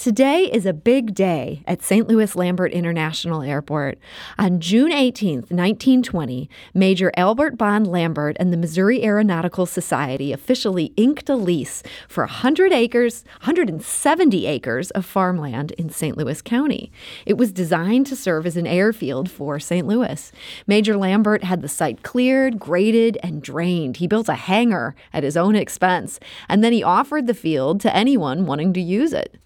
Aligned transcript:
Today 0.00 0.44
is 0.44 0.64
a 0.64 0.72
big 0.72 1.12
day 1.12 1.62
at 1.66 1.82
St. 1.82 2.08
Louis 2.08 2.34
Lambert 2.34 2.72
International 2.72 3.42
Airport. 3.42 3.98
On 4.38 4.58
June 4.58 4.92
18, 4.92 5.40
1920, 5.50 6.48
Major 6.72 7.12
Albert 7.18 7.58
Bond 7.58 7.86
Lambert 7.86 8.34
and 8.40 8.50
the 8.50 8.56
Missouri 8.56 9.04
Aeronautical 9.04 9.66
Society 9.66 10.32
officially 10.32 10.94
inked 10.96 11.28
a 11.28 11.36
lease 11.36 11.82
for 12.08 12.24
100 12.24 12.72
acres, 12.72 13.26
170 13.42 14.46
acres 14.46 14.90
of 14.92 15.04
farmland 15.04 15.72
in 15.72 15.90
St. 15.90 16.16
Louis 16.16 16.40
County. 16.40 16.90
It 17.26 17.36
was 17.36 17.52
designed 17.52 18.06
to 18.06 18.16
serve 18.16 18.46
as 18.46 18.56
an 18.56 18.66
airfield 18.66 19.30
for 19.30 19.60
St. 19.60 19.86
Louis. 19.86 20.32
Major 20.66 20.96
Lambert 20.96 21.44
had 21.44 21.60
the 21.60 21.68
site 21.68 22.02
cleared, 22.02 22.58
graded, 22.58 23.18
and 23.22 23.42
drained. 23.42 23.98
He 23.98 24.06
built 24.06 24.30
a 24.30 24.34
hangar 24.34 24.94
at 25.12 25.24
his 25.24 25.36
own 25.36 25.56
expense, 25.56 26.18
and 26.48 26.64
then 26.64 26.72
he 26.72 26.82
offered 26.82 27.26
the 27.26 27.34
field 27.34 27.82
to 27.82 27.94
anyone 27.94 28.46
wanting 28.46 28.72
to 28.72 28.80
use 28.80 29.12
it. 29.12 29.36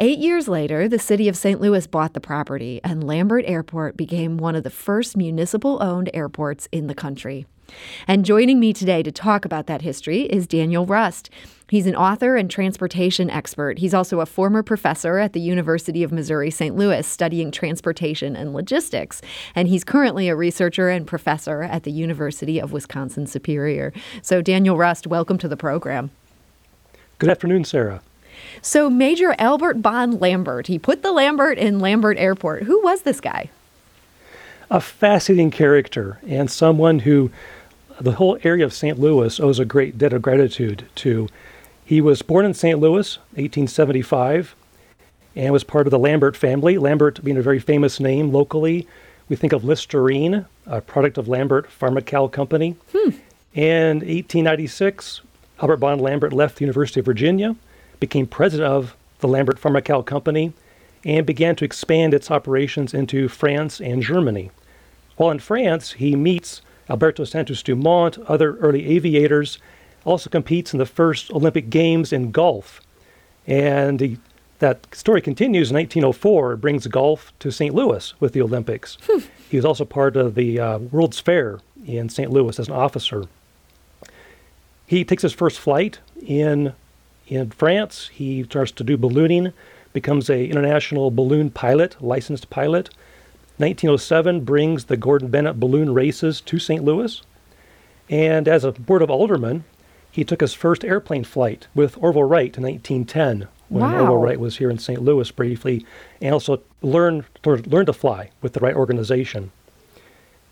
Eight 0.00 0.20
years 0.20 0.46
later, 0.46 0.88
the 0.88 1.00
city 1.00 1.26
of 1.26 1.36
St. 1.36 1.60
Louis 1.60 1.88
bought 1.88 2.14
the 2.14 2.20
property, 2.20 2.80
and 2.84 3.02
Lambert 3.02 3.44
Airport 3.48 3.96
became 3.96 4.36
one 4.36 4.54
of 4.54 4.62
the 4.62 4.70
first 4.70 5.16
municipal 5.16 5.82
owned 5.82 6.08
airports 6.14 6.68
in 6.70 6.86
the 6.86 6.94
country. 6.94 7.46
And 8.06 8.24
joining 8.24 8.60
me 8.60 8.72
today 8.72 9.02
to 9.02 9.10
talk 9.10 9.44
about 9.44 9.66
that 9.66 9.82
history 9.82 10.20
is 10.20 10.46
Daniel 10.46 10.86
Rust. 10.86 11.30
He's 11.68 11.88
an 11.88 11.96
author 11.96 12.36
and 12.36 12.48
transportation 12.48 13.28
expert. 13.28 13.78
He's 13.78 13.92
also 13.92 14.20
a 14.20 14.26
former 14.26 14.62
professor 14.62 15.18
at 15.18 15.32
the 15.32 15.40
University 15.40 16.04
of 16.04 16.12
Missouri 16.12 16.52
St. 16.52 16.76
Louis 16.76 17.04
studying 17.04 17.50
transportation 17.50 18.36
and 18.36 18.54
logistics. 18.54 19.20
And 19.56 19.66
he's 19.66 19.82
currently 19.82 20.28
a 20.28 20.36
researcher 20.36 20.90
and 20.90 21.08
professor 21.08 21.64
at 21.64 21.82
the 21.82 21.90
University 21.90 22.60
of 22.60 22.70
Wisconsin 22.70 23.26
Superior. 23.26 23.92
So, 24.22 24.42
Daniel 24.42 24.78
Rust, 24.78 25.08
welcome 25.08 25.38
to 25.38 25.48
the 25.48 25.56
program. 25.56 26.12
Good 27.18 27.30
afternoon, 27.30 27.64
Sarah. 27.64 28.00
So, 28.62 28.90
Major 28.90 29.34
Albert 29.38 29.82
Bond 29.82 30.20
Lambert, 30.20 30.66
he 30.66 30.78
put 30.78 31.02
the 31.02 31.12
Lambert 31.12 31.58
in 31.58 31.78
Lambert 31.78 32.18
Airport. 32.18 32.64
Who 32.64 32.82
was 32.82 33.02
this 33.02 33.20
guy? 33.20 33.50
A 34.70 34.80
fascinating 34.80 35.50
character 35.50 36.18
and 36.26 36.50
someone 36.50 37.00
who 37.00 37.30
the 38.00 38.12
whole 38.12 38.38
area 38.44 38.64
of 38.64 38.72
St. 38.72 38.98
Louis 38.98 39.40
owes 39.40 39.58
a 39.58 39.64
great 39.64 39.98
debt 39.98 40.12
of 40.12 40.22
gratitude 40.22 40.86
to. 40.96 41.28
He 41.84 42.00
was 42.00 42.22
born 42.22 42.44
in 42.44 42.54
St. 42.54 42.78
Louis, 42.78 43.16
1875, 43.34 44.54
and 45.34 45.52
was 45.52 45.64
part 45.64 45.86
of 45.86 45.90
the 45.90 45.98
Lambert 45.98 46.36
family. 46.36 46.78
Lambert 46.78 47.22
being 47.24 47.36
a 47.36 47.42
very 47.42 47.58
famous 47.58 47.98
name 47.98 48.32
locally. 48.32 48.86
We 49.28 49.36
think 49.36 49.52
of 49.52 49.64
Listerine, 49.64 50.46
a 50.66 50.80
product 50.80 51.18
of 51.18 51.28
Lambert 51.28 51.68
Pharmacal 51.68 52.30
Company. 52.30 52.76
Hmm. 52.92 53.10
In 53.54 53.98
1896, 53.98 55.22
Albert 55.60 55.78
Bond 55.78 56.00
Lambert 56.00 56.32
left 56.32 56.56
the 56.56 56.64
University 56.64 57.00
of 57.00 57.06
Virginia 57.06 57.56
became 58.00 58.26
president 58.26 58.70
of 58.70 58.96
the 59.20 59.28
Lambert 59.28 59.58
Pharmacal 59.58 60.04
Company, 60.04 60.52
and 61.04 61.26
began 61.26 61.56
to 61.56 61.64
expand 61.64 62.14
its 62.14 62.30
operations 62.30 62.94
into 62.94 63.28
France 63.28 63.80
and 63.80 64.02
Germany. 64.02 64.50
While 65.16 65.30
in 65.30 65.38
France, 65.38 65.92
he 65.92 66.16
meets 66.16 66.62
Alberto 66.90 67.24
Santos 67.24 67.62
Dumont, 67.62 68.18
other 68.26 68.56
early 68.56 68.86
aviators, 68.86 69.58
also 70.04 70.30
competes 70.30 70.72
in 70.72 70.78
the 70.78 70.86
first 70.86 71.30
Olympic 71.30 71.70
Games 71.70 72.12
in 72.12 72.30
golf. 72.30 72.80
And 73.46 74.00
he, 74.00 74.18
that 74.58 74.94
story 74.94 75.20
continues 75.20 75.70
in 75.70 75.76
1904. 75.76 76.54
It 76.54 76.56
brings 76.58 76.86
golf 76.86 77.32
to 77.40 77.50
St. 77.50 77.74
Louis 77.74 78.14
with 78.20 78.32
the 78.32 78.42
Olympics. 78.42 78.96
Hmm. 79.02 79.20
He 79.50 79.56
was 79.56 79.64
also 79.64 79.84
part 79.84 80.16
of 80.16 80.34
the 80.34 80.60
uh, 80.60 80.78
World's 80.78 81.20
Fair 81.20 81.60
in 81.86 82.08
St. 82.08 82.30
Louis 82.30 82.58
as 82.58 82.68
an 82.68 82.74
officer. 82.74 83.24
He 84.86 85.04
takes 85.04 85.22
his 85.22 85.32
first 85.32 85.58
flight 85.58 85.98
in 86.24 86.72
in 87.28 87.50
France. 87.50 88.08
He 88.12 88.42
starts 88.44 88.72
to 88.72 88.84
do 88.84 88.96
ballooning, 88.96 89.52
becomes 89.92 90.28
a 90.28 90.46
international 90.46 91.10
balloon 91.10 91.50
pilot, 91.50 91.96
licensed 92.00 92.50
pilot. 92.50 92.90
1907 93.58 94.44
brings 94.44 94.84
the 94.84 94.96
Gordon 94.96 95.28
Bennett 95.28 95.58
balloon 95.58 95.92
races 95.92 96.40
to 96.42 96.58
St. 96.58 96.84
Louis. 96.84 97.22
And 98.08 98.48
as 98.48 98.64
a 98.64 98.72
board 98.72 99.02
of 99.02 99.10
alderman, 99.10 99.64
he 100.10 100.24
took 100.24 100.40
his 100.40 100.54
first 100.54 100.84
airplane 100.84 101.24
flight 101.24 101.66
with 101.74 101.96
Orville 102.02 102.24
Wright 102.24 102.56
in 102.56 102.62
1910 102.62 103.48
when 103.68 103.82
wow. 103.82 104.00
Orville 104.00 104.16
Wright 104.16 104.40
was 104.40 104.56
here 104.56 104.70
in 104.70 104.78
St. 104.78 105.02
Louis 105.02 105.30
briefly, 105.30 105.84
and 106.22 106.32
also 106.32 106.62
learned 106.80 107.24
to, 107.42 107.56
learned 107.56 107.86
to 107.86 107.92
fly 107.92 108.30
with 108.40 108.54
the 108.54 108.60
Wright 108.60 108.74
organization. 108.74 109.52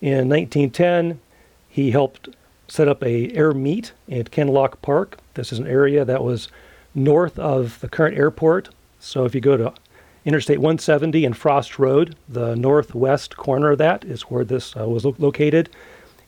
In 0.00 0.28
1910, 0.28 1.20
he 1.68 1.90
helped 1.90 2.28
set 2.68 2.88
up 2.88 3.02
a 3.02 3.30
air 3.32 3.52
meet 3.52 3.92
at 4.10 4.30
Kinloch 4.30 4.82
Park. 4.82 5.18
This 5.34 5.52
is 5.52 5.58
an 5.58 5.66
area 5.66 6.04
that 6.04 6.22
was 6.22 6.48
north 6.96 7.38
of 7.38 7.78
the 7.80 7.88
current 7.88 8.16
airport. 8.16 8.70
So 8.98 9.24
if 9.24 9.34
you 9.34 9.40
go 9.40 9.56
to 9.56 9.72
Interstate 10.24 10.58
170 10.58 11.24
and 11.24 11.36
Frost 11.36 11.78
Road, 11.78 12.16
the 12.28 12.56
northwest 12.56 13.36
corner 13.36 13.70
of 13.70 13.78
that 13.78 14.04
is 14.04 14.22
where 14.22 14.44
this 14.44 14.76
uh, 14.76 14.88
was 14.88 15.04
lo- 15.04 15.14
located. 15.18 15.68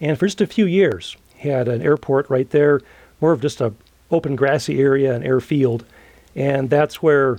And 0.00 0.16
for 0.16 0.26
just 0.26 0.40
a 0.40 0.46
few 0.46 0.66
years, 0.66 1.16
had 1.38 1.66
an 1.66 1.82
airport 1.82 2.30
right 2.30 2.48
there, 2.50 2.80
more 3.20 3.32
of 3.32 3.40
just 3.40 3.60
a 3.60 3.72
open 4.10 4.36
grassy 4.36 4.80
area, 4.80 5.14
an 5.14 5.24
airfield. 5.24 5.84
And 6.36 6.70
that's 6.70 7.02
where 7.02 7.38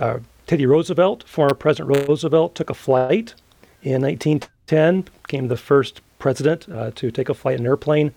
uh, 0.00 0.18
Teddy 0.48 0.66
Roosevelt, 0.66 1.22
former 1.24 1.54
President 1.54 2.08
Roosevelt, 2.08 2.54
took 2.56 2.70
a 2.70 2.74
flight 2.74 3.34
in 3.82 4.02
1910, 4.02 5.08
became 5.22 5.48
the 5.48 5.56
first 5.56 6.00
president 6.18 6.68
uh, 6.68 6.90
to 6.96 7.10
take 7.10 7.28
a 7.28 7.34
flight 7.34 7.54
in 7.54 7.60
an 7.60 7.66
airplane. 7.66 8.12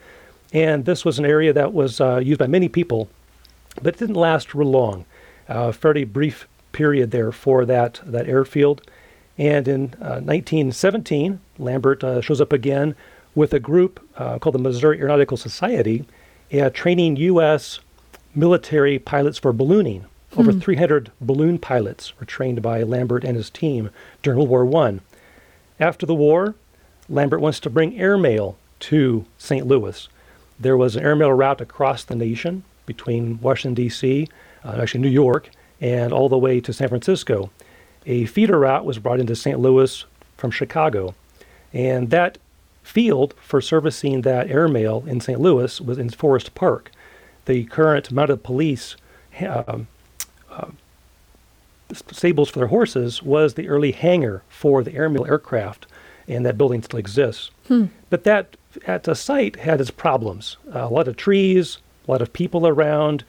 And 0.53 0.85
this 0.85 1.05
was 1.05 1.19
an 1.19 1.25
area 1.25 1.53
that 1.53 1.73
was 1.73 2.01
uh, 2.01 2.17
used 2.17 2.39
by 2.39 2.47
many 2.47 2.69
people 2.69 3.09
but 3.75 3.95
it 3.95 3.97
didn't 3.97 4.15
last 4.15 4.53
real 4.55 4.69
long. 4.69 5.05
A 5.47 5.71
fairly 5.73 6.03
brief 6.03 6.47
period 6.71 7.11
there 7.11 7.31
for 7.31 7.65
that, 7.65 8.01
that 8.05 8.27
airfield. 8.27 8.81
And 9.37 9.67
in 9.67 9.83
uh, 10.01 10.19
1917, 10.23 11.39
Lambert 11.57 12.03
uh, 12.03 12.21
shows 12.21 12.41
up 12.41 12.53
again 12.53 12.95
with 13.33 13.53
a 13.53 13.59
group 13.59 13.99
uh, 14.17 14.39
called 14.39 14.55
the 14.55 14.59
Missouri 14.59 14.99
Aeronautical 14.99 15.37
Society, 15.37 16.05
uh, 16.53 16.69
training 16.69 17.17
U.S. 17.17 17.79
military 18.33 18.97
pilots 18.97 19.37
for 19.37 19.51
ballooning. 19.51 20.05
Hmm. 20.33 20.39
Over 20.39 20.53
300 20.53 21.11
balloon 21.21 21.59
pilots 21.59 22.17
were 22.19 22.25
trained 22.25 22.61
by 22.61 22.83
Lambert 22.83 23.23
and 23.23 23.35
his 23.35 23.49
team 23.49 23.89
during 24.21 24.39
World 24.39 24.69
War 24.69 24.85
I. 24.87 24.99
After 25.79 26.05
the 26.05 26.15
war, 26.15 26.55
Lambert 27.09 27.41
wants 27.41 27.59
to 27.61 27.69
bring 27.69 27.99
airmail 27.99 28.57
to 28.81 29.25
St. 29.37 29.67
Louis. 29.67 30.07
There 30.59 30.77
was 30.77 30.95
an 30.95 31.03
airmail 31.03 31.31
route 31.33 31.61
across 31.61 32.03
the 32.03 32.15
nation 32.15 32.63
between 32.85 33.39
Washington, 33.41 33.73
D.C., 33.73 34.27
uh, 34.63 34.77
actually 34.81 35.01
New 35.01 35.09
York, 35.09 35.49
and 35.81 36.11
all 36.13 36.29
the 36.29 36.37
way 36.37 36.59
to 36.59 36.73
San 36.73 36.89
Francisco. 36.89 37.51
A 38.05 38.25
feeder 38.25 38.59
route 38.59 38.85
was 38.85 38.99
brought 38.99 39.19
into 39.19 39.35
St. 39.35 39.59
Louis 39.59 40.05
from 40.37 40.51
Chicago. 40.51 41.15
And 41.73 42.09
that 42.11 42.37
field 42.83 43.33
for 43.41 43.61
servicing 43.61 44.21
that 44.21 44.49
airmail 44.49 45.03
in 45.07 45.19
St. 45.19 45.39
Louis 45.39 45.81
was 45.81 45.97
in 45.97 46.09
Forest 46.09 46.55
Park. 46.55 46.91
The 47.45 47.65
current 47.65 48.11
mounted 48.11 48.43
police 48.43 48.95
um, 49.41 49.87
uh, 50.49 50.67
stables 51.93 52.49
for 52.49 52.59
their 52.59 52.67
horses 52.67 53.21
was 53.21 53.55
the 53.55 53.67
early 53.67 53.91
hangar 53.91 54.43
for 54.49 54.83
the 54.83 54.93
airmail 54.93 55.25
aircraft, 55.25 55.87
and 56.27 56.45
that 56.45 56.57
building 56.57 56.81
still 56.81 56.99
exists. 56.99 57.51
Hmm. 57.67 57.85
But 58.09 58.23
that 58.23 58.55
at 58.85 59.03
the 59.03 59.15
site 59.15 59.57
had 59.57 59.81
its 59.81 59.91
problems. 59.91 60.57
Uh, 60.73 60.79
a 60.79 60.89
lot 60.89 61.07
of 61.07 61.17
trees, 61.17 61.79
a 62.07 62.11
lot 62.11 62.21
of 62.21 62.33
people 62.33 62.67
around, 62.67 63.23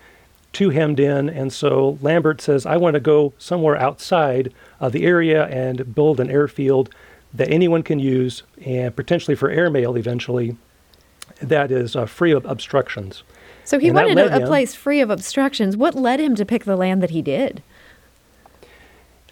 too 0.53 0.71
hemmed 0.71 0.99
in. 0.99 1.29
And 1.29 1.53
so 1.53 1.99
Lambert 2.01 2.41
says, 2.41 2.65
I 2.65 2.77
want 2.77 2.95
to 2.95 3.01
go 3.01 3.35
somewhere 3.39 3.77
outside 3.77 4.53
of 4.81 4.93
the 4.93 5.05
area 5.05 5.47
and 5.47 5.95
build 5.95 6.19
an 6.19 6.31
airfield 6.31 6.89
that 7.35 7.51
anyone 7.51 7.83
can 7.83 7.99
use 7.99 8.43
and 8.65 8.95
potentially 8.97 9.35
for 9.35 9.51
airmail 9.51 9.97
eventually 9.97 10.57
that 11.43 11.71
is 11.71 11.95
uh, 11.95 12.07
free 12.07 12.33
of 12.33 12.47
obstructions. 12.47 13.23
So 13.65 13.79
he 13.79 13.89
and 13.89 13.97
wanted 13.97 14.19
a, 14.19 14.45
a 14.45 14.47
place 14.47 14.75
free 14.75 15.01
of 15.01 15.11
obstructions. 15.11 15.77
What 15.77 15.95
led 15.95 16.21
him 16.21 16.35
to 16.37 16.47
pick 16.47 16.65
the 16.65 16.77
land 16.77 17.03
that 17.03 17.11
he 17.11 17.21
did? 17.21 17.63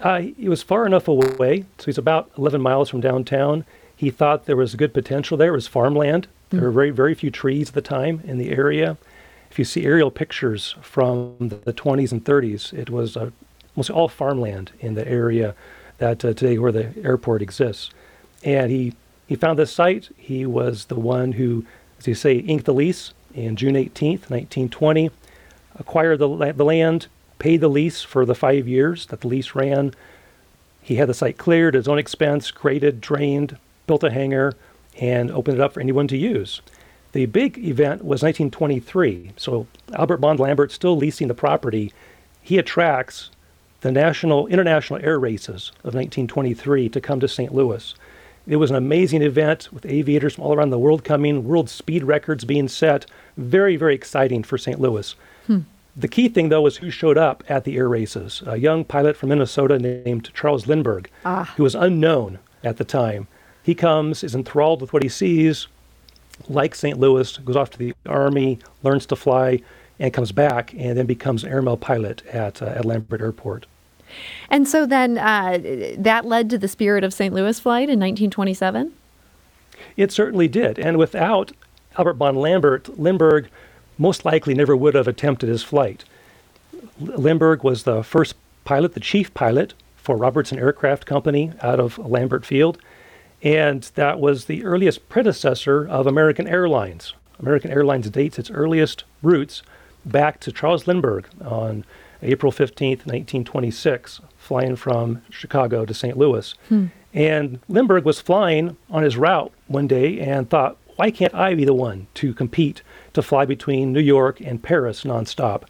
Uh, 0.00 0.20
he 0.36 0.48
was 0.48 0.62
far 0.62 0.84
enough 0.86 1.08
away, 1.08 1.64
so 1.78 1.84
he's 1.86 1.96
about 1.96 2.30
11 2.36 2.60
miles 2.60 2.90
from 2.90 3.00
downtown. 3.00 3.64
He 3.96 4.10
thought 4.10 4.44
there 4.44 4.56
was 4.56 4.74
good 4.74 4.92
potential 4.92 5.38
there. 5.38 5.50
It 5.50 5.56
was 5.56 5.68
farmland. 5.68 6.26
There 6.50 6.60
mm. 6.60 6.64
were 6.64 6.70
very, 6.70 6.90
very 6.90 7.14
few 7.14 7.30
trees 7.30 7.68
at 7.68 7.74
the 7.74 7.80
time 7.80 8.20
in 8.24 8.36
the 8.36 8.50
area 8.50 8.98
if 9.54 9.58
you 9.60 9.64
see 9.64 9.86
aerial 9.86 10.10
pictures 10.10 10.74
from 10.82 11.36
the 11.38 11.72
20s 11.72 12.10
and 12.10 12.24
30s, 12.24 12.72
it 12.72 12.90
was 12.90 13.16
uh, 13.16 13.30
almost 13.76 13.88
all 13.88 14.08
farmland 14.08 14.72
in 14.80 14.94
the 14.94 15.06
area 15.06 15.54
that 15.98 16.24
uh, 16.24 16.34
today 16.34 16.58
where 16.58 16.72
the 16.72 16.92
airport 17.04 17.40
exists. 17.40 17.90
And 18.42 18.68
he, 18.72 18.94
he 19.28 19.36
found 19.36 19.56
this 19.56 19.70
site. 19.70 20.08
He 20.16 20.44
was 20.44 20.86
the 20.86 20.98
one 20.98 21.30
who, 21.30 21.64
as 22.00 22.08
you 22.08 22.16
say, 22.16 22.38
inked 22.38 22.64
the 22.64 22.74
lease 22.74 23.14
in 23.32 23.54
June 23.54 23.76
18th, 23.76 24.28
1920, 24.28 25.12
acquired 25.78 26.18
the, 26.18 26.52
the 26.52 26.64
land, 26.64 27.06
paid 27.38 27.60
the 27.60 27.68
lease 27.68 28.02
for 28.02 28.26
the 28.26 28.34
five 28.34 28.66
years 28.66 29.06
that 29.06 29.20
the 29.20 29.28
lease 29.28 29.54
ran. 29.54 29.94
He 30.82 30.96
had 30.96 31.08
the 31.08 31.14
site 31.14 31.38
cleared 31.38 31.76
at 31.76 31.78
his 31.78 31.86
own 31.86 32.00
expense, 32.00 32.50
graded, 32.50 33.00
drained, 33.00 33.56
built 33.86 34.02
a 34.02 34.10
hangar, 34.10 34.54
and 34.98 35.30
opened 35.30 35.58
it 35.58 35.62
up 35.62 35.74
for 35.74 35.80
anyone 35.80 36.08
to 36.08 36.16
use. 36.16 36.60
The 37.14 37.26
big 37.26 37.58
event 37.58 38.04
was 38.04 38.24
1923. 38.24 39.34
So 39.36 39.68
Albert 39.92 40.16
Bond 40.16 40.40
Lambert 40.40 40.72
still 40.72 40.96
leasing 40.96 41.28
the 41.28 41.34
property. 41.34 41.92
He 42.42 42.58
attracts 42.58 43.30
the 43.82 43.92
national 43.92 44.48
international 44.48 44.98
air 45.00 45.20
races 45.20 45.70
of 45.84 45.94
1923 45.94 46.88
to 46.88 47.00
come 47.00 47.20
to 47.20 47.28
St. 47.28 47.54
Louis. 47.54 47.94
It 48.48 48.56
was 48.56 48.70
an 48.70 48.76
amazing 48.76 49.22
event 49.22 49.72
with 49.72 49.86
aviators 49.86 50.34
from 50.34 50.42
all 50.42 50.54
around 50.54 50.70
the 50.70 50.78
world 50.78 51.04
coming, 51.04 51.44
world 51.44 51.70
speed 51.70 52.02
records 52.02 52.44
being 52.44 52.66
set. 52.66 53.06
Very, 53.36 53.76
very 53.76 53.94
exciting 53.94 54.42
for 54.42 54.58
St. 54.58 54.80
Louis. 54.80 55.14
Hmm. 55.46 55.60
The 55.96 56.08
key 56.08 56.28
thing, 56.28 56.48
though, 56.48 56.62
was 56.62 56.78
who 56.78 56.90
showed 56.90 57.16
up 57.16 57.44
at 57.48 57.62
the 57.62 57.76
air 57.76 57.88
races. 57.88 58.42
A 58.44 58.56
young 58.56 58.84
pilot 58.84 59.16
from 59.16 59.28
Minnesota 59.28 59.78
named 59.78 60.34
Charles 60.34 60.66
Lindbergh, 60.66 61.08
ah. 61.24 61.54
who 61.56 61.62
was 61.62 61.76
unknown 61.76 62.40
at 62.64 62.78
the 62.78 62.84
time. 62.84 63.28
He 63.62 63.76
comes, 63.76 64.24
is 64.24 64.34
enthralled 64.34 64.80
with 64.80 64.92
what 64.92 65.04
he 65.04 65.08
sees, 65.08 65.68
likes 66.48 66.80
St. 66.80 66.98
Louis, 66.98 67.36
goes 67.38 67.56
off 67.56 67.70
to 67.70 67.78
the 67.78 67.94
Army, 68.06 68.58
learns 68.82 69.06
to 69.06 69.16
fly, 69.16 69.60
and 69.98 70.12
comes 70.12 70.32
back, 70.32 70.74
and 70.74 70.98
then 70.98 71.06
becomes 71.06 71.44
an 71.44 71.50
airmail 71.50 71.76
pilot 71.76 72.24
at, 72.26 72.60
uh, 72.60 72.66
at 72.66 72.84
Lambert 72.84 73.20
Airport. 73.20 73.66
And 74.50 74.68
so 74.68 74.86
then 74.86 75.18
uh, 75.18 75.58
that 75.98 76.24
led 76.24 76.50
to 76.50 76.58
the 76.58 76.68
Spirit 76.68 77.04
of 77.04 77.12
St. 77.12 77.34
Louis 77.34 77.58
flight 77.58 77.84
in 77.84 77.98
1927? 77.98 78.92
It 79.96 80.12
certainly 80.12 80.48
did. 80.48 80.78
And 80.78 80.98
without 80.98 81.52
Albert 81.98 82.14
Bond 82.14 82.38
Lambert, 82.38 82.98
Lindbergh 82.98 83.48
most 83.98 84.24
likely 84.24 84.54
never 84.54 84.76
would 84.76 84.94
have 84.94 85.08
attempted 85.08 85.48
his 85.48 85.62
flight. 85.62 86.04
Lindbergh 87.00 87.62
was 87.64 87.84
the 87.84 88.02
first 88.02 88.34
pilot, 88.64 88.94
the 88.94 89.00
chief 89.00 89.32
pilot 89.34 89.74
for 89.96 90.16
Robertson 90.16 90.58
Aircraft 90.58 91.06
Company 91.06 91.52
out 91.62 91.80
of 91.80 91.98
Lambert 91.98 92.44
Field, 92.44 92.78
and 93.42 93.82
that 93.94 94.20
was 94.20 94.46
the 94.46 94.64
earliest 94.64 95.08
predecessor 95.08 95.86
of 95.86 96.06
American 96.06 96.46
Airlines. 96.46 97.14
American 97.38 97.70
Airlines 97.70 98.08
dates 98.10 98.38
its 98.38 98.50
earliest 98.50 99.04
routes 99.22 99.62
back 100.04 100.40
to 100.40 100.52
Charles 100.52 100.86
Lindbergh 100.86 101.26
on 101.44 101.84
April 102.22 102.52
15th, 102.52 103.06
1926, 103.06 104.20
flying 104.38 104.76
from 104.76 105.22
Chicago 105.30 105.84
to 105.84 105.94
St. 105.94 106.16
Louis. 106.16 106.54
Hmm. 106.68 106.86
And 107.12 107.60
Lindbergh 107.68 108.04
was 108.04 108.20
flying 108.20 108.76
on 108.90 109.02
his 109.02 109.16
route 109.16 109.52
one 109.68 109.86
day 109.86 110.18
and 110.20 110.48
thought, 110.48 110.76
why 110.96 111.10
can't 111.10 111.34
I 111.34 111.54
be 111.54 111.64
the 111.64 111.74
one 111.74 112.06
to 112.14 112.32
compete 112.34 112.82
to 113.12 113.22
fly 113.22 113.44
between 113.44 113.92
New 113.92 114.00
York 114.00 114.40
and 114.40 114.62
Paris 114.62 115.04
nonstop? 115.04 115.64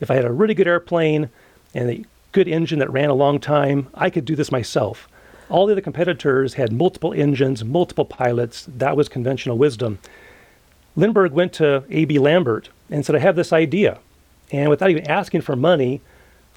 If 0.00 0.10
I 0.10 0.14
had 0.14 0.24
a 0.24 0.32
really 0.32 0.54
good 0.54 0.68
airplane 0.68 1.30
and 1.74 1.90
a 1.90 2.04
good 2.32 2.48
engine 2.48 2.78
that 2.78 2.90
ran 2.90 3.10
a 3.10 3.14
long 3.14 3.38
time, 3.38 3.88
I 3.94 4.10
could 4.10 4.24
do 4.24 4.36
this 4.36 4.52
myself. 4.52 5.08
All 5.50 5.66
the 5.66 5.72
other 5.72 5.80
competitors 5.80 6.54
had 6.54 6.72
multiple 6.72 7.12
engines, 7.12 7.64
multiple 7.64 8.04
pilots. 8.04 8.66
That 8.68 8.96
was 8.96 9.08
conventional 9.08 9.58
wisdom. 9.58 9.98
Lindbergh 10.96 11.32
went 11.32 11.52
to 11.54 11.84
A.B. 11.90 12.18
Lambert 12.18 12.68
and 12.90 13.04
said, 13.04 13.16
I 13.16 13.20
have 13.20 13.36
this 13.36 13.52
idea. 13.52 13.98
And 14.52 14.68
without 14.68 14.90
even 14.90 15.08
asking 15.08 15.42
for 15.42 15.56
money, 15.56 16.00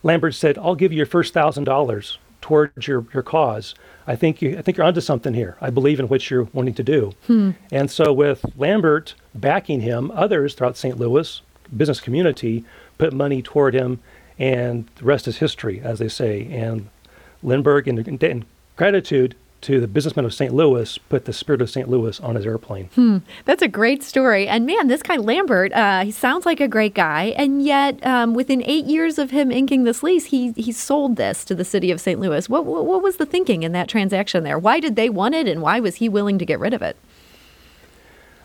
Lambert 0.01 0.35
said, 0.35 0.57
I'll 0.57 0.75
give 0.75 0.91
you 0.91 0.97
your 0.97 1.05
first 1.05 1.33
thousand 1.33 1.65
dollars 1.65 2.17
towards 2.41 2.87
your, 2.87 3.05
your 3.13 3.23
cause. 3.23 3.73
I 4.05 4.15
think 4.15 4.41
you 4.41 4.57
I 4.57 4.61
think 4.61 4.77
you're 4.77 4.85
onto 4.85 4.99
something 5.01 5.33
here. 5.33 5.55
I 5.61 5.69
believe 5.69 5.99
in 5.99 6.07
what 6.07 6.29
you're 6.29 6.49
wanting 6.51 6.73
to 6.73 6.83
do. 6.83 7.13
Hmm. 7.27 7.51
And 7.71 7.89
so 7.89 8.11
with 8.11 8.45
Lambert 8.57 9.15
backing 9.33 9.81
him, 9.81 10.11
others 10.11 10.53
throughout 10.53 10.75
St. 10.75 10.99
Louis, 10.99 11.41
business 11.75 12.01
community, 12.01 12.65
put 12.97 13.13
money 13.13 13.41
toward 13.41 13.73
him 13.73 13.99
and 14.37 14.89
the 14.95 15.05
rest 15.05 15.27
is 15.27 15.37
history, 15.37 15.79
as 15.81 15.99
they 15.99 16.07
say. 16.09 16.47
And 16.51 16.89
Lindbergh, 17.43 17.87
in, 17.87 17.97
in, 17.99 18.17
in 18.17 18.45
gratitude, 18.75 19.35
to 19.63 19.79
the 19.79 19.87
businessman 19.87 20.25
of 20.25 20.33
St. 20.33 20.53
Louis 20.53 20.97
put 21.09 21.23
the 21.25 21.31
spirit 21.31 21.61
of 21.61 21.69
St. 21.69 21.89
Louis 21.89 22.19
on 22.19 22.35
his 22.35 22.45
airplane. 22.45 22.89
Hmm. 22.95 23.19
That's 23.45 23.61
a 23.61 23.67
great 23.67 24.03
story. 24.03 24.45
And 24.47 24.65
man, 24.65 24.87
this 24.87 25.01
guy 25.01 25.15
Lambert, 25.15 25.71
uh, 25.71 26.03
he 26.03 26.11
sounds 26.11 26.45
like 26.45 26.59
a 26.59 26.67
great 26.67 26.93
guy. 26.93 27.33
And 27.37 27.63
yet, 27.63 28.05
um, 28.05 28.33
within 28.33 28.61
eight 28.65 28.85
years 28.85 29.17
of 29.17 29.31
him 29.31 29.51
inking 29.51 29.85
this 29.85 30.03
lease, 30.03 30.25
he 30.25 30.51
he 30.51 30.71
sold 30.71 31.15
this 31.15 31.45
to 31.45 31.55
the 31.55 31.65
city 31.65 31.91
of 31.91 32.01
St. 32.01 32.19
Louis. 32.19 32.49
What, 32.49 32.65
what, 32.65 32.85
what 32.85 33.01
was 33.01 33.17
the 33.17 33.25
thinking 33.25 33.63
in 33.63 33.71
that 33.71 33.87
transaction 33.87 34.43
there? 34.43 34.59
Why 34.59 34.79
did 34.79 34.97
they 34.97 35.09
want 35.09 35.35
it, 35.35 35.47
and 35.47 35.61
why 35.61 35.79
was 35.79 35.95
he 35.95 36.09
willing 36.09 36.37
to 36.39 36.45
get 36.45 36.59
rid 36.59 36.73
of 36.73 36.81
it? 36.81 36.97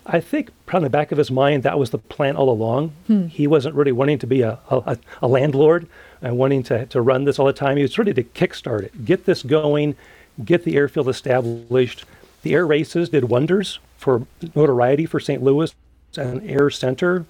I 0.06 0.20
think 0.20 0.50
probably 0.64 0.86
in 0.86 0.92
the 0.92 0.96
back 0.96 1.12
of 1.12 1.18
his 1.18 1.30
mind 1.30 1.64
that 1.64 1.78
was 1.78 1.90
the 1.90 1.98
plan 1.98 2.36
all 2.36 2.48
along. 2.48 2.92
Hmm. 3.08 3.26
He 3.26 3.46
wasn't 3.46 3.74
really 3.74 3.92
wanting 3.92 4.18
to 4.20 4.26
be 4.26 4.42
a, 4.42 4.58
a, 4.70 4.96
a 5.20 5.28
landlord 5.28 5.86
and 6.22 6.38
wanting 6.38 6.62
to, 6.64 6.86
to 6.86 7.00
run 7.02 7.24
this 7.24 7.38
all 7.38 7.46
the 7.46 7.52
time. 7.52 7.76
He 7.76 7.82
was 7.82 7.98
ready 7.98 8.14
to 8.14 8.22
kickstart 8.22 8.84
it, 8.84 9.04
get 9.04 9.26
this 9.26 9.42
going, 9.42 9.96
get 10.44 10.64
the 10.64 10.76
airfield 10.76 11.08
established. 11.08 12.04
The 12.42 12.54
air 12.54 12.66
races 12.66 13.08
did 13.08 13.24
wonders 13.24 13.78
for 13.96 14.26
notoriety 14.54 15.06
for 15.06 15.20
St. 15.20 15.42
Louis 15.42 15.74
as 16.16 16.28
an 16.28 16.48
air 16.48 16.70
center. 16.70 17.26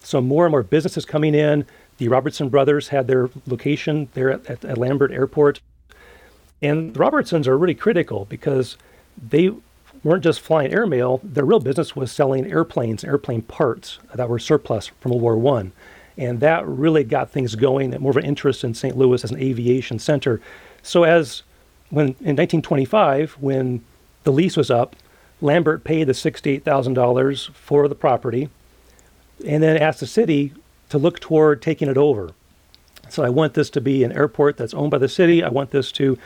So 0.00 0.20
more 0.20 0.44
and 0.44 0.50
more 0.50 0.62
businesses 0.62 1.04
coming 1.04 1.34
in. 1.34 1.66
The 1.98 2.08
Robertson 2.08 2.48
brothers 2.48 2.88
had 2.88 3.06
their 3.06 3.30
location 3.46 4.08
there 4.14 4.30
at, 4.30 4.46
at, 4.46 4.64
at 4.64 4.78
Lambert 4.78 5.12
Airport. 5.12 5.60
And 6.62 6.94
the 6.94 6.98
Robertsons 6.98 7.46
are 7.46 7.58
really 7.58 7.74
critical 7.74 8.24
because 8.26 8.76
they 9.20 9.50
weren't 10.02 10.24
just 10.24 10.40
flying 10.40 10.72
airmail. 10.72 11.20
Their 11.22 11.44
real 11.44 11.60
business 11.60 11.96
was 11.96 12.12
selling 12.12 12.50
airplanes, 12.50 13.04
airplane 13.04 13.42
parts 13.42 13.98
that 14.14 14.28
were 14.28 14.38
surplus 14.38 14.88
from 15.00 15.12
World 15.12 15.22
War 15.22 15.36
One, 15.36 15.72
and 16.16 16.40
that 16.40 16.66
really 16.66 17.04
got 17.04 17.30
things 17.30 17.54
going. 17.54 17.90
More 18.00 18.10
of 18.10 18.16
an 18.16 18.24
interest 18.24 18.64
in 18.64 18.74
St. 18.74 18.96
Louis 18.96 19.24
as 19.24 19.30
an 19.30 19.40
aviation 19.40 19.98
center. 19.98 20.40
So 20.82 21.04
as 21.04 21.42
when 21.94 22.06
in 22.06 22.36
1925, 22.36 23.32
when 23.40 23.84
the 24.24 24.32
lease 24.32 24.56
was 24.56 24.70
up, 24.70 24.96
Lambert 25.40 25.84
paid 25.84 26.04
the 26.04 26.12
$68,000 26.12 27.50
for 27.52 27.88
the 27.88 27.94
property 27.94 28.48
and 29.46 29.62
then 29.62 29.76
asked 29.76 30.00
the 30.00 30.06
city 30.06 30.52
to 30.88 30.98
look 30.98 31.20
toward 31.20 31.60
taking 31.60 31.88
it 31.88 31.96
over. 31.96 32.30
So 33.08 33.22
I 33.22 33.28
want 33.28 33.54
this 33.54 33.70
to 33.70 33.80
be 33.80 34.04
an 34.04 34.12
airport 34.12 34.56
that's 34.56 34.74
owned 34.74 34.90
by 34.90 34.98
the 34.98 35.08
city. 35.08 35.42
I 35.42 35.48
want 35.48 35.70
this 35.70 35.92
to, 35.92 36.18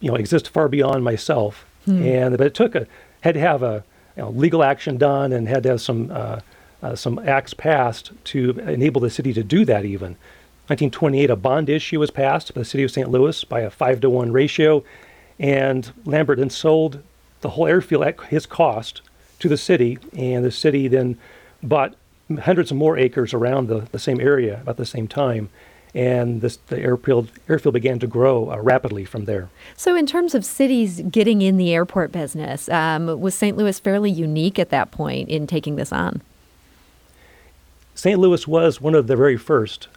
you 0.00 0.10
know, 0.10 0.16
exist 0.16 0.48
far 0.48 0.68
beyond 0.68 1.04
myself. 1.04 1.64
Hmm. 1.84 2.02
And 2.02 2.38
but 2.38 2.46
it 2.46 2.54
took 2.54 2.74
a 2.74 2.86
had 3.22 3.34
to 3.34 3.40
have 3.40 3.62
a 3.62 3.84
you 4.16 4.22
know, 4.22 4.30
legal 4.30 4.62
action 4.62 4.98
done 4.98 5.32
and 5.32 5.48
had 5.48 5.62
to 5.64 5.70
have 5.70 5.80
some 5.80 6.10
uh, 6.12 6.40
uh, 6.82 6.94
some 6.94 7.18
acts 7.20 7.54
passed 7.54 8.12
to 8.24 8.50
enable 8.60 9.00
the 9.00 9.10
city 9.10 9.32
to 9.32 9.42
do 9.42 9.64
that. 9.64 9.84
Even 9.84 10.16
1928, 10.68 11.30
a 11.30 11.36
bond 11.36 11.68
issue 11.68 12.00
was 12.00 12.10
passed 12.10 12.52
by 12.52 12.60
the 12.60 12.64
city 12.64 12.82
of 12.82 12.90
St. 12.90 13.08
Louis 13.08 13.44
by 13.44 13.60
a 13.60 13.70
five 13.70 14.00
to 14.00 14.10
one 14.10 14.32
ratio, 14.32 14.82
and 15.38 15.92
Lambert 16.04 16.38
then 16.38 16.50
sold 16.50 17.02
the 17.40 17.50
whole 17.50 17.68
airfield 17.68 18.02
at 18.02 18.20
his 18.22 18.46
cost 18.46 19.00
to 19.38 19.48
the 19.48 19.56
city, 19.56 19.98
and 20.16 20.44
the 20.44 20.50
city 20.50 20.88
then 20.88 21.18
bought 21.62 21.94
hundreds 22.40 22.72
of 22.72 22.76
more 22.76 22.98
acres 22.98 23.32
around 23.32 23.68
the, 23.68 23.86
the 23.92 23.98
same 24.00 24.20
area 24.20 24.60
about 24.60 24.76
the 24.76 24.86
same 24.86 25.06
time. 25.06 25.50
And 25.94 26.40
this, 26.40 26.56
the 26.56 26.78
airfield, 26.80 27.30
airfield 27.48 27.72
began 27.72 28.00
to 28.00 28.06
grow 28.06 28.50
uh, 28.50 28.60
rapidly 28.60 29.04
from 29.04 29.24
there. 29.24 29.48
So, 29.76 29.94
in 29.94 30.04
terms 30.04 30.34
of 30.34 30.44
cities 30.44 31.00
getting 31.10 31.40
in 31.40 31.56
the 31.56 31.72
airport 31.72 32.12
business, 32.12 32.68
um, 32.68 33.20
was 33.20 33.34
St. 33.34 33.56
Louis 33.56 33.78
fairly 33.78 34.10
unique 34.10 34.58
at 34.58 34.70
that 34.70 34.90
point 34.90 35.28
in 35.28 35.46
taking 35.46 35.76
this 35.76 35.92
on? 35.92 36.20
St. 37.94 38.18
Louis 38.18 38.46
was 38.46 38.78
one 38.78 38.94
of 38.94 39.06
the 39.06 39.16
very 39.16 39.38
first 39.38 39.88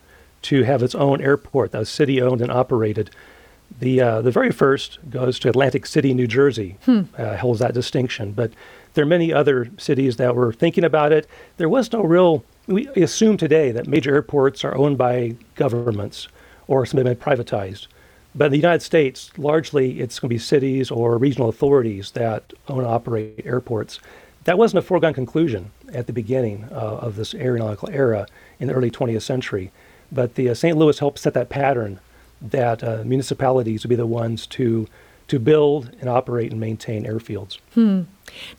to 0.43 0.63
have 0.63 0.83
its 0.83 0.95
own 0.95 1.21
airport 1.21 1.71
that 1.71 1.79
was 1.79 1.89
city 1.89 2.21
owned 2.21 2.41
and 2.41 2.51
operated. 2.51 3.11
The, 3.79 4.01
uh, 4.01 4.21
the 4.21 4.31
very 4.31 4.51
first 4.51 4.97
goes 5.09 5.37
to 5.39 5.49
Atlantic 5.49 5.85
City, 5.85 6.13
New 6.13 6.27
Jersey, 6.27 6.77
hmm. 6.85 7.01
uh, 7.17 7.37
holds 7.37 7.59
that 7.59 7.73
distinction. 7.73 8.31
But 8.31 8.51
there 8.93 9.03
are 9.03 9.07
many 9.07 9.31
other 9.31 9.69
cities 9.77 10.17
that 10.17 10.35
were 10.35 10.51
thinking 10.51 10.83
about 10.83 11.11
it. 11.11 11.27
There 11.57 11.69
was 11.69 11.91
no 11.91 12.01
real, 12.01 12.43
we 12.67 12.87
assume 12.87 13.37
today 13.37 13.71
that 13.71 13.87
major 13.87 14.13
airports 14.13 14.63
are 14.63 14.75
owned 14.75 14.97
by 14.97 15.35
governments 15.55 16.27
or 16.67 16.85
some 16.85 16.97
have 16.97 17.05
been 17.05 17.15
privatized. 17.15 17.87
But 18.35 18.45
in 18.45 18.51
the 18.51 18.57
United 18.57 18.81
States, 18.81 19.31
largely 19.37 19.99
it's 19.99 20.19
going 20.19 20.29
to 20.29 20.35
be 20.35 20.39
cities 20.39 20.91
or 20.91 21.17
regional 21.17 21.49
authorities 21.49 22.11
that 22.11 22.53
own 22.67 22.79
and 22.79 22.87
operate 22.87 23.45
airports. 23.45 23.99
That 24.43 24.57
wasn't 24.57 24.79
a 24.79 24.87
foregone 24.87 25.13
conclusion 25.13 25.71
at 25.93 26.07
the 26.07 26.13
beginning 26.13 26.67
uh, 26.71 26.75
of 26.75 27.15
this 27.15 27.33
aeronautical 27.33 27.89
era 27.91 28.27
in 28.59 28.67
the 28.67 28.73
early 28.73 28.91
20th 28.91 29.23
century. 29.23 29.71
But 30.11 30.35
the 30.35 30.49
uh, 30.49 30.53
St. 30.53 30.77
Louis 30.77 30.97
helped 30.97 31.19
set 31.19 31.33
that 31.33 31.49
pattern 31.49 31.99
that 32.41 32.83
uh, 32.83 33.03
municipalities 33.05 33.83
would 33.83 33.89
be 33.89 33.95
the 33.95 34.05
ones 34.05 34.47
to 34.47 34.87
to 35.29 35.39
build 35.39 35.95
and 36.01 36.09
operate 36.09 36.51
and 36.51 36.59
maintain 36.59 37.05
airfields. 37.05 37.59
Hmm. 37.75 38.01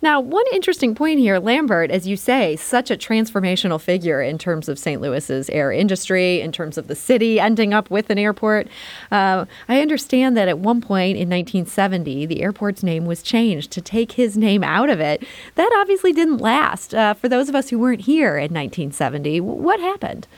Now, 0.01 0.21
one 0.21 0.45
interesting 0.53 0.95
point 0.95 1.19
here 1.19 1.41
Lambert, 1.41 1.91
as 1.91 2.07
you 2.07 2.17
say, 2.17 2.55
such 2.55 2.93
a 2.93 2.97
transformational 2.97 3.81
figure 3.81 4.23
in 4.23 4.39
terms 4.39 4.69
of 4.69 4.79
St. 4.79 5.01
Louis's 5.01 5.51
air 5.51 5.73
industry, 5.73 6.41
in 6.41 6.53
terms 6.53 6.79
of 6.79 6.87
the 6.87 6.95
city 6.95 7.41
ending 7.41 7.75
up 7.75 7.91
with 7.91 8.09
an 8.09 8.19
airport. 8.19 8.69
Uh, 9.11 9.47
I 9.69 9.81
understand 9.81 10.37
that 10.37 10.47
at 10.47 10.61
one 10.61 10.81
point 10.81 11.17
in 11.19 11.29
1970, 11.29 12.27
the 12.27 12.41
airport's 12.41 12.85
name 12.85 13.05
was 13.05 13.23
changed 13.23 13.73
to 13.73 13.81
take 13.81 14.13
his 14.13 14.37
name 14.37 14.63
out 14.63 14.91
of 14.91 15.01
it. 15.01 15.25
That 15.57 15.73
obviously 15.77 16.13
didn't 16.13 16.39
last. 16.39 16.95
Uh, 16.95 17.15
for 17.15 17.29
those 17.29 17.49
of 17.49 17.57
us 17.57 17.71
who 17.71 17.81
weren't 17.81 18.03
here 18.03 18.37
in 18.37 18.55
1970, 18.55 19.41
what 19.41 19.81
happened? 19.81 20.29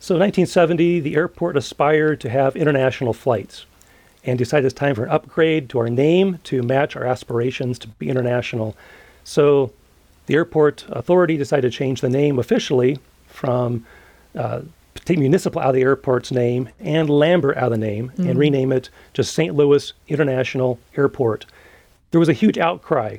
So 0.00 0.16
in 0.16 0.20
1970, 0.20 1.00
the 1.00 1.16
airport 1.16 1.56
aspired 1.56 2.20
to 2.20 2.30
have 2.30 2.56
international 2.56 3.12
flights 3.12 3.66
and 4.24 4.38
decided 4.38 4.66
it's 4.66 4.74
time 4.74 4.94
for 4.94 5.04
an 5.04 5.10
upgrade 5.10 5.68
to 5.70 5.78
our 5.78 5.88
name 5.88 6.38
to 6.44 6.62
match 6.62 6.96
our 6.96 7.04
aspirations 7.04 7.78
to 7.80 7.88
be 7.88 8.08
international. 8.08 8.76
So 9.22 9.72
the 10.26 10.34
airport 10.34 10.84
authority 10.88 11.36
decided 11.36 11.70
to 11.70 11.76
change 11.76 12.00
the 12.00 12.08
name 12.08 12.38
officially 12.38 12.98
from 13.26 13.86
uh, 14.34 14.62
take 15.04 15.18
municipal 15.18 15.60
out 15.60 15.68
of 15.68 15.74
the 15.74 15.82
airport's 15.82 16.30
name 16.30 16.68
and 16.80 17.10
Lambert 17.10 17.56
out 17.56 17.64
of 17.64 17.70
the 17.72 17.78
name 17.78 18.10
mm-hmm. 18.10 18.28
and 18.28 18.38
rename 18.38 18.72
it 18.72 18.88
to 19.14 19.24
St. 19.24 19.54
Louis 19.54 19.92
International 20.08 20.78
Airport. 20.96 21.46
There 22.10 22.20
was 22.20 22.28
a 22.28 22.34
huge 22.34 22.58
outcry. 22.58 23.18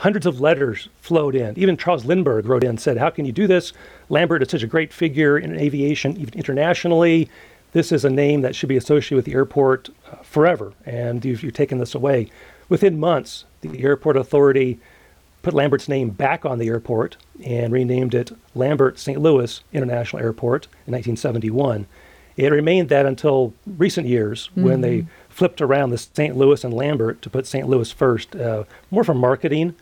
Hundreds 0.00 0.24
of 0.24 0.40
letters 0.40 0.88
flowed 1.02 1.34
in. 1.34 1.58
Even 1.58 1.76
Charles 1.76 2.06
Lindbergh 2.06 2.46
wrote 2.46 2.64
in 2.64 2.70
and 2.70 2.80
said, 2.80 2.96
How 2.96 3.10
can 3.10 3.26
you 3.26 3.32
do 3.32 3.46
this? 3.46 3.74
Lambert 4.08 4.40
is 4.40 4.48
such 4.48 4.62
a 4.62 4.66
great 4.66 4.94
figure 4.94 5.38
in 5.38 5.58
aviation, 5.58 6.16
even 6.16 6.32
internationally. 6.32 7.28
This 7.72 7.92
is 7.92 8.02
a 8.02 8.08
name 8.08 8.40
that 8.40 8.56
should 8.56 8.70
be 8.70 8.78
associated 8.78 9.16
with 9.16 9.24
the 9.26 9.34
airport 9.34 9.90
uh, 10.10 10.16
forever, 10.22 10.72
and 10.86 11.22
you've, 11.22 11.42
you've 11.42 11.52
taken 11.52 11.76
this 11.76 11.94
away. 11.94 12.30
Within 12.70 12.98
months, 12.98 13.44
the 13.60 13.82
airport 13.82 14.16
authority 14.16 14.80
put 15.42 15.52
Lambert's 15.52 15.86
name 15.86 16.08
back 16.08 16.46
on 16.46 16.58
the 16.58 16.68
airport 16.68 17.18
and 17.44 17.70
renamed 17.70 18.14
it 18.14 18.32
Lambert 18.54 18.98
St. 18.98 19.20
Louis 19.20 19.60
International 19.70 20.22
Airport 20.22 20.64
in 20.86 20.94
1971. 20.94 21.86
It 22.38 22.50
remained 22.50 22.88
that 22.88 23.04
until 23.04 23.52
recent 23.66 24.06
years 24.06 24.48
mm-hmm. 24.48 24.62
when 24.62 24.80
they 24.80 25.00
mm-hmm. 25.00 25.10
flipped 25.28 25.60
around 25.60 25.90
the 25.90 25.98
St. 25.98 26.38
Louis 26.38 26.64
and 26.64 26.72
Lambert 26.72 27.20
to 27.20 27.28
put 27.28 27.46
St. 27.46 27.68
Louis 27.68 27.92
first, 27.92 28.34
uh, 28.34 28.64
more 28.90 29.04
for 29.04 29.12
marketing 29.12 29.74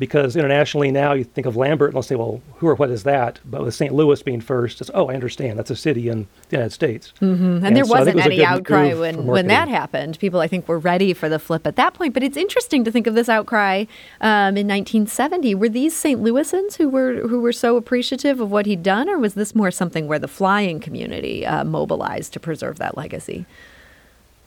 because 0.00 0.34
internationally 0.34 0.90
now 0.90 1.12
you 1.12 1.24
think 1.24 1.46
of 1.46 1.56
Lambert 1.56 1.90
and 1.90 1.94
they'll 1.94 2.02
say, 2.02 2.14
well, 2.14 2.40
who 2.56 2.66
or 2.66 2.74
what 2.74 2.88
is 2.88 3.02
that? 3.02 3.38
But 3.44 3.62
with 3.62 3.74
St. 3.74 3.92
Louis 3.92 4.20
being 4.22 4.40
first, 4.40 4.80
it's, 4.80 4.90
oh, 4.94 5.10
I 5.10 5.14
understand. 5.14 5.58
That's 5.58 5.70
a 5.70 5.76
city 5.76 6.08
in 6.08 6.26
the 6.48 6.56
United 6.56 6.72
States. 6.72 7.12
Mm-hmm. 7.20 7.44
And, 7.44 7.66
and, 7.66 7.76
there 7.76 7.84
so 7.84 7.98
wasn't 7.98 8.16
was 8.16 8.24
any 8.24 8.42
outcry 8.42 8.94
when, 8.94 9.26
when 9.26 9.46
that 9.48 9.68
happened. 9.68 10.18
People, 10.18 10.40
I 10.40 10.48
think, 10.48 10.66
were 10.66 10.78
ready 10.78 11.12
for 11.12 11.28
the 11.28 11.38
flip 11.38 11.66
at 11.66 11.76
that 11.76 11.92
point. 11.92 12.14
But 12.14 12.22
it's 12.22 12.38
interesting 12.38 12.82
to 12.84 12.90
think 12.90 13.06
of 13.06 13.14
this 13.14 13.28
outcry 13.28 13.84
um, 14.22 14.56
in 14.56 14.66
1970. 14.66 15.54
Were 15.54 15.68
these 15.68 15.94
St. 15.94 16.18
Louisans 16.18 16.76
who 16.76 16.88
were, 16.88 17.28
who 17.28 17.42
were 17.42 17.52
so 17.52 17.76
appreciative 17.76 18.40
of 18.40 18.50
what 18.50 18.64
he'd 18.64 18.82
done, 18.82 19.06
or 19.06 19.18
was 19.18 19.34
this 19.34 19.54
more 19.54 19.70
something 19.70 20.08
where 20.08 20.18
the 20.18 20.28
flying 20.28 20.80
community 20.80 21.44
uh, 21.44 21.62
mobilized 21.62 22.32
to 22.32 22.40
preserve 22.40 22.78
that 22.78 22.96
legacy? 22.96 23.44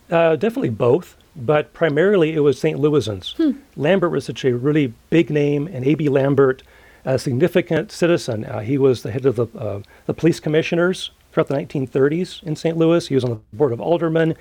Uh, 0.09 0.35
definitely 0.35 0.71
both 0.71 1.15
but 1.35 1.73
primarily 1.73 2.33
it 2.33 2.39
was 2.39 2.59
St. 2.59 2.79
Louisans. 2.79 3.35
Hmm. 3.35 3.59
Lambert 3.75 4.11
was 4.11 4.25
such 4.25 4.45
a 4.45 4.55
really 4.55 4.93
big 5.09 5.29
name, 5.29 5.67
and 5.67 5.85
A.B. 5.85 6.09
Lambert, 6.09 6.63
a 7.05 7.17
significant 7.17 7.91
citizen. 7.91 8.45
Uh, 8.45 8.59
he 8.59 8.77
was 8.77 9.03
the 9.03 9.11
head 9.11 9.25
of 9.25 9.35
the, 9.35 9.47
uh, 9.57 9.81
the 10.05 10.13
police 10.13 10.39
commissioners 10.39 11.11
throughout 11.31 11.47
the 11.47 11.55
1930s 11.55 12.43
in 12.43 12.55
St. 12.55 12.77
Louis. 12.77 13.07
He 13.07 13.15
was 13.15 13.23
on 13.23 13.31
the 13.31 13.39
board 13.51 13.73
of 13.73 13.81
aldermen. 13.81 14.35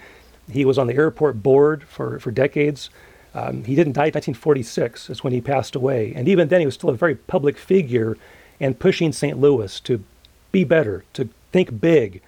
He 0.50 0.64
was 0.64 0.78
on 0.78 0.86
the 0.86 0.94
airport 0.94 1.42
board 1.42 1.84
for, 1.84 2.18
for 2.18 2.30
decades. 2.30 2.90
Um, 3.34 3.64
he 3.64 3.74
didn't 3.74 3.94
die 3.94 4.06
in 4.06 4.12
1946, 4.12 5.08
is 5.08 5.24
when 5.24 5.32
he 5.32 5.40
passed 5.40 5.74
away. 5.74 6.12
And 6.14 6.28
even 6.28 6.48
then, 6.48 6.60
he 6.60 6.66
was 6.66 6.74
still 6.74 6.90
a 6.90 6.94
very 6.94 7.14
public 7.14 7.56
figure 7.56 8.18
and 8.60 8.78
pushing 8.78 9.12
St. 9.12 9.40
Louis 9.40 9.80
to 9.80 10.04
be 10.52 10.64
better, 10.64 11.04
to 11.14 11.30
think 11.50 11.80
big. 11.80 12.20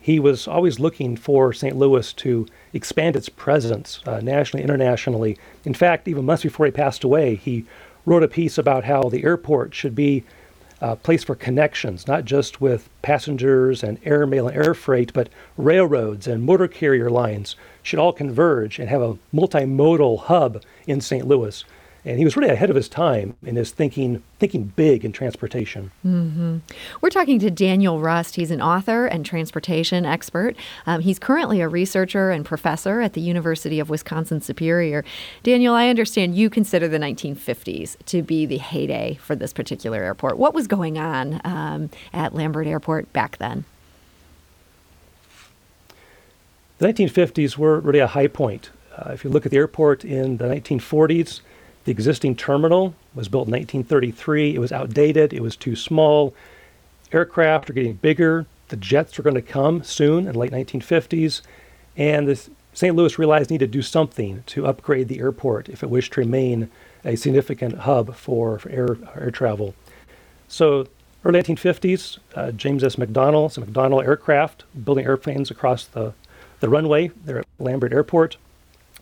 He 0.00 0.18
was 0.18 0.46
always 0.46 0.80
looking 0.80 1.16
for 1.16 1.52
St. 1.52 1.76
Louis 1.76 2.12
to 2.14 2.46
expand 2.72 3.16
its 3.16 3.28
presence 3.28 4.00
uh, 4.06 4.20
nationally, 4.20 4.62
internationally. 4.62 5.36
In 5.64 5.74
fact, 5.74 6.08
even 6.08 6.24
months 6.24 6.44
before 6.44 6.66
he 6.66 6.72
passed 6.72 7.04
away, 7.04 7.34
he 7.34 7.66
wrote 8.06 8.22
a 8.22 8.28
piece 8.28 8.56
about 8.58 8.84
how 8.84 9.02
the 9.02 9.24
airport 9.24 9.74
should 9.74 9.94
be 9.94 10.24
a 10.80 10.94
place 10.94 11.24
for 11.24 11.34
connections, 11.34 12.06
not 12.06 12.24
just 12.24 12.60
with 12.60 12.88
passengers 13.02 13.82
and 13.82 13.98
air 14.04 14.26
mail 14.26 14.46
and 14.46 14.56
air 14.56 14.74
freight, 14.74 15.12
but 15.12 15.28
railroads 15.56 16.28
and 16.28 16.44
motor 16.44 16.68
carrier 16.68 17.10
lines 17.10 17.56
should 17.82 17.98
all 17.98 18.12
converge 18.12 18.78
and 18.78 18.88
have 18.88 19.02
a 19.02 19.18
multimodal 19.34 20.20
hub 20.20 20.62
in 20.86 21.00
St. 21.00 21.26
Louis 21.26 21.64
and 22.08 22.18
he 22.18 22.24
was 22.24 22.38
really 22.38 22.48
ahead 22.48 22.70
of 22.70 22.76
his 22.76 22.88
time 22.88 23.36
in 23.42 23.56
his 23.56 23.70
thinking 23.70 24.22
thinking 24.38 24.72
big 24.76 25.04
in 25.04 25.12
transportation. 25.12 25.90
Mm-hmm. 26.06 26.58
We're 27.02 27.10
talking 27.10 27.38
to 27.40 27.50
Daniel 27.50 28.00
Rust. 28.00 28.36
He's 28.36 28.50
an 28.50 28.62
author 28.62 29.06
and 29.06 29.26
transportation 29.26 30.06
expert. 30.06 30.56
Um, 30.86 31.02
he's 31.02 31.18
currently 31.18 31.60
a 31.60 31.68
researcher 31.68 32.30
and 32.30 32.46
professor 32.46 33.02
at 33.02 33.12
the 33.12 33.20
University 33.20 33.78
of 33.78 33.90
Wisconsin 33.90 34.40
Superior. 34.40 35.04
Daniel, 35.42 35.74
I 35.74 35.90
understand 35.90 36.34
you 36.34 36.48
consider 36.48 36.88
the 36.88 36.98
1950s 36.98 37.96
to 38.06 38.22
be 38.22 38.46
the 38.46 38.58
heyday 38.58 39.18
for 39.20 39.36
this 39.36 39.52
particular 39.52 40.02
airport. 40.02 40.38
What 40.38 40.54
was 40.54 40.66
going 40.66 40.98
on 40.98 41.42
um, 41.44 41.90
at 42.14 42.34
Lambert 42.34 42.66
Airport 42.66 43.12
back 43.12 43.36
then? 43.36 43.66
The 46.78 46.86
1950s 46.86 47.58
were 47.58 47.80
really 47.80 47.98
a 47.98 48.06
high 48.06 48.28
point. 48.28 48.70
Uh, 48.96 49.10
if 49.12 49.24
you 49.24 49.30
look 49.30 49.44
at 49.44 49.50
the 49.50 49.58
airport 49.58 50.04
in 50.04 50.38
the 50.38 50.46
1940s, 50.46 51.40
the 51.88 51.92
existing 51.92 52.36
terminal 52.36 52.94
was 53.14 53.28
built 53.28 53.48
in 53.48 53.52
1933. 53.52 54.54
It 54.54 54.58
was 54.58 54.72
outdated, 54.72 55.32
it 55.32 55.40
was 55.40 55.56
too 55.56 55.74
small. 55.74 56.34
Aircraft 57.12 57.70
are 57.70 57.72
getting 57.72 57.94
bigger. 57.94 58.44
The 58.68 58.76
jets 58.76 59.16
were 59.16 59.24
going 59.24 59.36
to 59.36 59.40
come 59.40 59.82
soon 59.82 60.26
in 60.26 60.34
the 60.34 60.38
late 60.38 60.52
1950s. 60.52 61.40
And 61.96 62.28
the 62.28 62.38
St. 62.74 62.94
Louis 62.94 63.18
realized 63.18 63.50
needed 63.50 63.72
to 63.72 63.78
do 63.78 63.80
something 63.80 64.42
to 64.48 64.66
upgrade 64.66 65.08
the 65.08 65.18
airport 65.18 65.70
if 65.70 65.82
it 65.82 65.88
wished 65.88 66.12
to 66.12 66.20
remain 66.20 66.70
a 67.06 67.16
significant 67.16 67.78
hub 67.78 68.14
for, 68.14 68.58
for 68.58 68.68
air, 68.68 68.98
air 69.18 69.30
travel. 69.30 69.74
So, 70.46 70.88
early 71.24 71.40
1950s, 71.40 72.18
uh, 72.34 72.50
James 72.50 72.84
S. 72.84 72.96
McDonnell, 72.96 73.50
some 73.50 73.64
McDonnell 73.64 74.04
aircraft, 74.04 74.64
building 74.84 75.06
airplanes 75.06 75.50
across 75.50 75.86
the, 75.86 76.12
the 76.60 76.68
runway 76.68 77.08
there 77.24 77.38
at 77.38 77.46
Lambert 77.58 77.94
Airport. 77.94 78.36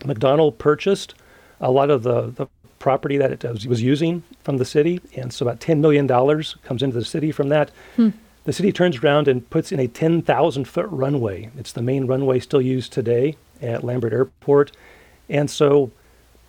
McDonnell 0.02 0.56
purchased 0.56 1.16
a 1.60 1.70
lot 1.70 1.90
of 1.90 2.02
the, 2.02 2.30
the 2.30 2.46
property 2.78 3.16
that 3.16 3.44
it 3.44 3.66
was 3.66 3.82
using 3.82 4.22
from 4.42 4.58
the 4.58 4.64
city, 4.64 5.00
and 5.14 5.32
so 5.32 5.46
about 5.46 5.60
$10 5.60 5.78
million 5.78 6.06
comes 6.06 6.82
into 6.82 6.98
the 6.98 7.04
city 7.04 7.32
from 7.32 7.48
that. 7.48 7.70
Hmm. 7.96 8.10
The 8.44 8.52
city 8.52 8.70
turns 8.70 8.98
around 8.98 9.26
and 9.26 9.48
puts 9.50 9.72
in 9.72 9.80
a 9.80 9.88
10,000 9.88 10.64
foot 10.66 10.86
runway. 10.88 11.50
It's 11.58 11.72
the 11.72 11.82
main 11.82 12.06
runway 12.06 12.38
still 12.38 12.62
used 12.62 12.92
today 12.92 13.36
at 13.60 13.82
Lambert 13.82 14.12
Airport. 14.12 14.70
And 15.28 15.50
so 15.50 15.90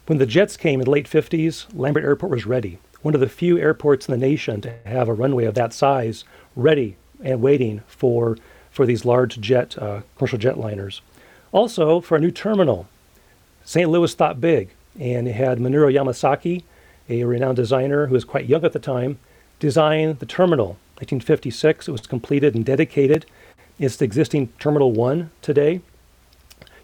when 0.05 0.19
the 0.19 0.27
jets 0.27 0.57
came 0.57 0.79
in 0.79 0.85
the 0.85 0.91
late 0.91 1.09
50s, 1.09 1.65
Lambert 1.73 2.03
Airport 2.03 2.31
was 2.31 2.45
ready. 2.45 2.77
One 3.01 3.15
of 3.15 3.19
the 3.19 3.29
few 3.29 3.57
airports 3.57 4.07
in 4.07 4.11
the 4.11 4.27
nation 4.27 4.61
to 4.61 4.73
have 4.85 5.09
a 5.09 5.13
runway 5.13 5.45
of 5.45 5.55
that 5.55 5.73
size 5.73 6.23
ready 6.55 6.97
and 7.23 7.41
waiting 7.41 7.81
for, 7.87 8.37
for 8.69 8.85
these 8.85 9.03
large 9.03 9.39
jet, 9.39 9.77
uh, 9.77 10.01
commercial 10.17 10.37
jetliners. 10.37 11.01
Also, 11.51 11.99
for 11.99 12.15
a 12.17 12.19
new 12.19 12.31
terminal, 12.31 12.87
St. 13.63 13.89
Louis 13.89 14.13
thought 14.13 14.39
big 14.39 14.69
and 14.99 15.27
it 15.27 15.33
had 15.33 15.59
Minoru 15.59 15.93
Yamasaki, 15.93 16.63
a 17.09 17.23
renowned 17.23 17.55
designer 17.55 18.07
who 18.07 18.13
was 18.13 18.25
quite 18.25 18.47
young 18.47 18.65
at 18.65 18.73
the 18.73 18.79
time, 18.79 19.19
design 19.59 20.17
the 20.19 20.25
terminal. 20.25 20.77
1956, 20.97 21.87
it 21.87 21.91
was 21.91 22.07
completed 22.07 22.55
and 22.55 22.65
dedicated. 22.65 23.25
It's 23.79 23.97
the 23.97 24.05
existing 24.05 24.51
Terminal 24.59 24.91
1 24.91 25.29
today. 25.43 25.81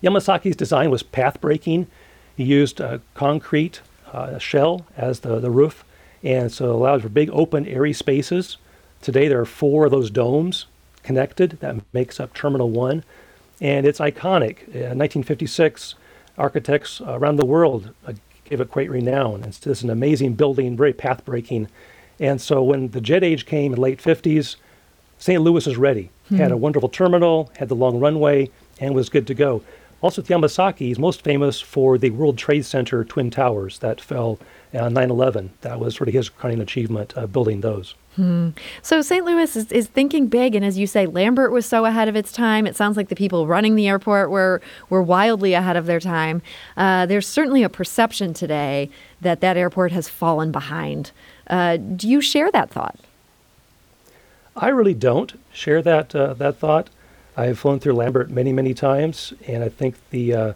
Yamasaki's 0.03 0.55
design 0.55 0.91
was 0.91 1.01
path 1.01 1.41
breaking. 1.41 1.87
He 2.37 2.43
used 2.43 2.79
a 2.79 3.01
concrete 3.15 3.81
uh, 4.11 4.37
shell 4.37 4.85
as 4.95 5.21
the, 5.21 5.39
the 5.39 5.49
roof, 5.49 5.83
and 6.21 6.51
so 6.51 6.65
it 6.65 6.75
allowed 6.75 7.01
for 7.01 7.09
big 7.09 7.31
open 7.31 7.65
airy 7.65 7.93
spaces. 7.93 8.57
Today 9.01 9.27
there 9.27 9.39
are 9.39 9.45
four 9.45 9.85
of 9.85 9.91
those 9.91 10.11
domes 10.11 10.67
connected 11.01 11.57
that 11.61 11.77
makes 11.93 12.19
up 12.19 12.33
Terminal 12.33 12.69
1, 12.69 13.03
and 13.59 13.87
it's 13.87 13.99
iconic. 13.99 14.67
In 14.67 14.99
1956, 14.99 15.95
architects 16.37 17.01
around 17.01 17.37
the 17.37 17.45
world 17.45 17.91
uh, 18.05 18.13
gave 18.45 18.61
it 18.61 18.71
great 18.71 18.89
renown. 18.89 19.43
It's 19.43 19.59
just 19.59 19.83
an 19.83 19.89
amazing 19.89 20.33
building, 20.33 20.75
very 20.75 20.93
path 20.93 21.23
breaking. 21.25 21.67
And 22.19 22.41
so 22.41 22.63
when 22.63 22.89
the 22.89 23.01
jet 23.01 23.23
age 23.23 23.45
came 23.45 23.73
in 23.73 23.75
the 23.75 23.81
late 23.81 24.01
50s, 24.01 24.55
St. 25.17 25.41
Louis 25.41 25.65
was 25.65 25.77
ready. 25.77 26.09
Hmm. 26.29 26.35
Had 26.35 26.51
a 26.51 26.57
wonderful 26.57 26.89
terminal, 26.89 27.51
had 27.57 27.69
the 27.69 27.75
long 27.75 27.99
runway, 27.99 28.49
and 28.79 28.93
was 28.93 29.09
good 29.09 29.27
to 29.27 29.33
go. 29.33 29.63
Also, 30.03 30.21
Yamasaki 30.21 30.91
is 30.91 30.99
most 30.99 31.23
famous 31.23 31.61
for 31.61 31.97
the 31.97 32.09
World 32.09 32.37
Trade 32.37 32.65
Center 32.65 33.05
Twin 33.05 33.31
Towers 33.31 33.79
that 33.79 34.01
fell 34.01 34.37
on 34.73 34.93
9 34.93 35.09
11. 35.09 35.51
That 35.61 35.79
was 35.79 35.95
sort 35.95 36.09
of 36.09 36.13
his 36.13 36.27
crowning 36.27 36.59
achievement, 36.59 37.13
uh, 37.15 37.25
building 37.25 37.61
those. 37.61 37.95
Hmm. 38.17 38.49
So 38.81 39.01
St. 39.01 39.23
Louis 39.23 39.55
is, 39.55 39.71
is, 39.71 39.87
thinking 39.87 40.27
big, 40.27 40.55
and 40.55 40.65
as 40.65 40.77
you 40.77 40.87
say, 40.87 41.05
Lambert 41.05 41.53
was 41.53 41.65
so 41.65 41.85
ahead 41.85 42.09
of 42.09 42.17
its 42.17 42.33
time. 42.33 42.67
It 42.67 42.75
sounds 42.75 42.97
like 42.97 43.07
the 43.07 43.15
people 43.15 43.47
running 43.47 43.75
the 43.75 43.87
airport 43.87 44.29
were 44.29 44.61
were 44.89 45.01
wildly 45.01 45.53
ahead 45.53 45.77
of 45.77 45.85
their 45.85 46.01
time. 46.01 46.41
Uh, 46.75 47.05
there's 47.05 47.25
certainly 47.25 47.63
a 47.63 47.69
perception 47.69 48.33
today 48.33 48.89
that 49.21 49.39
that 49.39 49.55
airport 49.55 49.93
has 49.93 50.09
fallen 50.09 50.51
behind. 50.51 51.11
Uh, 51.47 51.77
do 51.77 52.09
you 52.09 52.19
share 52.19 52.51
that 52.51 52.69
thought? 52.69 52.99
I 54.53 54.67
really 54.67 54.93
don't 54.93 55.39
share 55.53 55.81
that 55.81 56.13
uh, 56.13 56.33
that 56.33 56.57
thought. 56.57 56.89
I've 57.35 57.59
flown 57.59 57.79
through 57.79 57.93
Lambert 57.93 58.29
many, 58.29 58.53
many 58.53 58.73
times, 58.73 59.33
and 59.47 59.63
I 59.63 59.69
think 59.69 59.95
the 60.11 60.33
uh, 60.33 60.53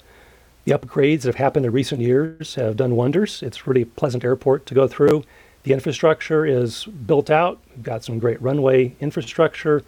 the 0.66 0.74
upgrades 0.74 1.22
that 1.22 1.28
have 1.30 1.36
happened 1.36 1.66
in 1.66 1.72
recent 1.72 2.02
years 2.02 2.56
have 2.56 2.76
done 2.76 2.98
wonders. 2.98 3.42
It's 3.42 3.66
really 3.66 3.84
a 3.84 3.86
pleasant 3.86 4.26
airport 4.26 4.66
to 4.66 4.74
go 4.74 4.86
through. 4.86 5.24
The 5.64 5.72
infrastructure 5.72 6.46
is 6.46 6.84
built 6.84 7.30
out. 7.30 7.60
We've 7.74 7.84
got 7.84 8.04
some 8.04 8.20
great 8.20 8.42
runway 8.42 8.94
infrastructure. 9.00 9.84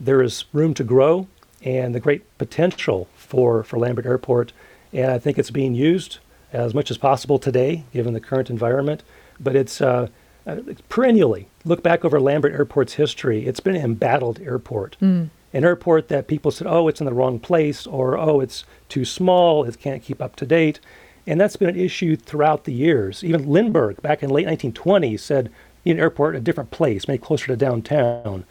There 0.00 0.20
is 0.22 0.44
room 0.52 0.74
to 0.74 0.82
grow 0.82 1.28
and 1.62 1.94
the 1.94 2.00
great 2.00 2.36
potential 2.36 3.08
for, 3.14 3.62
for 3.62 3.78
Lambert 3.78 4.06
Airport. 4.06 4.52
And 4.92 5.12
I 5.12 5.20
think 5.20 5.38
it's 5.38 5.52
being 5.52 5.74
used 5.74 6.18
as 6.52 6.74
much 6.74 6.90
as 6.90 6.98
possible 6.98 7.38
today, 7.38 7.84
given 7.92 8.12
the 8.12 8.20
current 8.20 8.50
environment. 8.50 9.04
But 9.38 9.54
it's 9.54 9.80
uh, 9.80 10.08
uh, 10.46 10.56
perennially 10.88 11.48
look 11.64 11.82
back 11.82 12.04
over 12.04 12.20
Lambert 12.20 12.52
Airport's 12.52 12.94
history, 12.94 13.46
it's 13.46 13.60
been 13.60 13.76
an 13.76 13.84
embattled 13.84 14.40
airport. 14.40 14.96
Mm. 15.00 15.30
An 15.54 15.64
airport 15.64 16.08
that 16.08 16.26
people 16.26 16.50
said, 16.50 16.66
oh, 16.66 16.88
it's 16.88 17.00
in 17.00 17.06
the 17.06 17.14
wrong 17.14 17.38
place, 17.38 17.86
or 17.86 18.18
oh, 18.18 18.40
it's 18.40 18.64
too 18.90 19.04
small, 19.04 19.64
it 19.64 19.78
can't 19.78 20.02
keep 20.02 20.20
up 20.20 20.36
to 20.36 20.44
date. 20.44 20.80
And 21.26 21.40
that's 21.40 21.56
been 21.56 21.70
an 21.70 21.80
issue 21.80 22.16
throughout 22.16 22.64
the 22.64 22.72
years. 22.72 23.24
Even 23.24 23.48
Lindbergh, 23.48 24.02
back 24.02 24.22
in 24.22 24.28
late 24.28 24.46
1920s, 24.46 25.20
said 25.20 25.50
need 25.84 25.92
an 25.92 26.00
airport 26.00 26.34
a 26.34 26.40
different 26.40 26.70
place, 26.70 27.08
maybe 27.08 27.22
closer 27.22 27.46
to 27.46 27.56
downtown. 27.56 28.44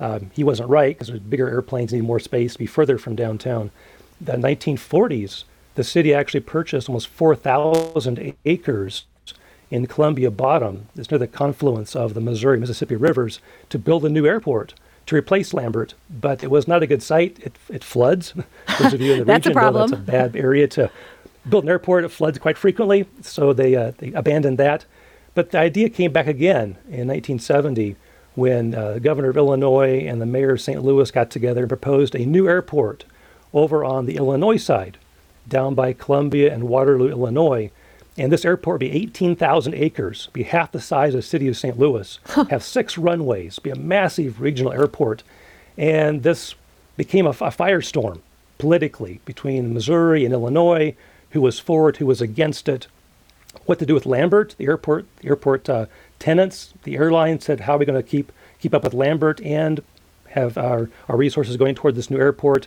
Um, 0.00 0.30
he 0.34 0.44
wasn't 0.44 0.68
right 0.68 0.98
because 0.98 1.10
bigger 1.20 1.48
airplanes 1.48 1.92
need 1.92 2.02
more 2.02 2.20
space 2.20 2.52
to 2.52 2.58
be 2.58 2.66
further 2.66 2.98
from 2.98 3.16
downtown. 3.16 3.70
The 4.20 4.32
1940s, 4.32 5.44
the 5.74 5.84
city 5.84 6.12
actually 6.12 6.40
purchased 6.40 6.88
almost 6.88 7.08
4,000 7.08 8.34
acres 8.44 9.04
in 9.70 9.86
Columbia 9.86 10.30
Bottom, 10.30 10.88
it's 10.96 11.10
near 11.10 11.18
the 11.18 11.26
confluence 11.26 11.94
of 11.94 12.14
the 12.14 12.20
Missouri 12.20 12.58
Mississippi 12.58 12.96
rivers, 12.96 13.38
to 13.68 13.78
build 13.78 14.04
a 14.04 14.08
new 14.08 14.26
airport 14.26 14.74
to 15.08 15.16
replace 15.16 15.52
Lambert. 15.52 15.94
But 16.08 16.44
it 16.44 16.50
was 16.50 16.68
not 16.68 16.82
a 16.82 16.86
good 16.86 17.02
site. 17.02 17.38
It, 17.40 17.56
it 17.68 17.82
floods. 17.82 18.34
Those 18.78 18.94
of 18.94 19.00
you 19.00 19.12
in 19.12 19.18
the 19.18 19.24
that's 19.26 19.46
region 19.46 19.58
a 19.58 19.70
know 19.70 19.86
that's 19.86 19.92
a 19.92 19.96
bad 19.96 20.36
area 20.36 20.68
to 20.68 20.90
build 21.48 21.64
an 21.64 21.70
airport. 21.70 22.04
It 22.04 22.10
floods 22.10 22.38
quite 22.38 22.58
frequently, 22.58 23.06
so 23.22 23.52
they, 23.52 23.74
uh, 23.74 23.92
they 23.98 24.12
abandoned 24.12 24.58
that. 24.58 24.84
But 25.34 25.50
the 25.50 25.58
idea 25.58 25.88
came 25.88 26.12
back 26.12 26.26
again 26.26 26.76
in 26.86 27.08
1970 27.08 27.96
when 28.34 28.74
uh, 28.74 28.94
the 28.94 29.00
governor 29.00 29.30
of 29.30 29.36
Illinois 29.36 30.06
and 30.06 30.20
the 30.20 30.26
mayor 30.26 30.52
of 30.52 30.60
St. 30.60 30.82
Louis 30.82 31.10
got 31.10 31.30
together 31.30 31.62
and 31.62 31.68
proposed 31.68 32.14
a 32.14 32.26
new 32.26 32.48
airport 32.48 33.04
over 33.52 33.84
on 33.84 34.06
the 34.06 34.16
Illinois 34.16 34.56
side, 34.56 34.98
down 35.48 35.74
by 35.74 35.92
Columbia 35.92 36.52
and 36.52 36.68
Waterloo, 36.68 37.08
Illinois. 37.08 37.70
And 38.18 38.32
this 38.32 38.44
airport 38.44 38.74
would 38.74 38.90
be 38.90 38.90
18,000 38.90 39.74
acres, 39.74 40.28
be 40.32 40.42
half 40.42 40.72
the 40.72 40.80
size 40.80 41.14
of 41.14 41.18
the 41.18 41.26
city 41.26 41.46
of 41.46 41.56
St. 41.56 41.78
Louis, 41.78 42.18
have 42.50 42.64
six 42.64 42.98
runways, 42.98 43.60
be 43.60 43.70
a 43.70 43.76
massive 43.76 44.40
regional 44.40 44.72
airport. 44.72 45.22
And 45.76 46.24
this 46.24 46.56
became 46.96 47.26
a, 47.26 47.30
a 47.30 47.52
firestorm 47.52 48.20
politically 48.58 49.20
between 49.24 49.72
Missouri 49.72 50.24
and 50.24 50.34
Illinois, 50.34 50.96
who 51.30 51.40
was 51.40 51.60
for 51.60 51.88
it, 51.88 51.98
who 51.98 52.06
was 52.06 52.20
against 52.20 52.68
it. 52.68 52.88
What 53.66 53.78
to 53.78 53.86
do 53.86 53.94
with 53.94 54.04
Lambert, 54.04 54.56
the 54.58 54.66
airport, 54.66 55.06
the 55.18 55.28
airport 55.28 55.68
uh, 55.68 55.86
tenants, 56.18 56.74
the 56.82 56.96
airline 56.96 57.40
said, 57.40 57.60
how 57.60 57.76
are 57.76 57.78
we 57.78 57.86
going 57.86 58.02
to 58.02 58.08
keep 58.08 58.32
keep 58.58 58.74
up 58.74 58.82
with 58.82 58.94
Lambert 58.94 59.40
and 59.42 59.80
have 60.30 60.58
our, 60.58 60.90
our 61.08 61.16
resources 61.16 61.56
going 61.56 61.76
toward 61.76 61.94
this 61.94 62.10
new 62.10 62.18
airport? 62.18 62.66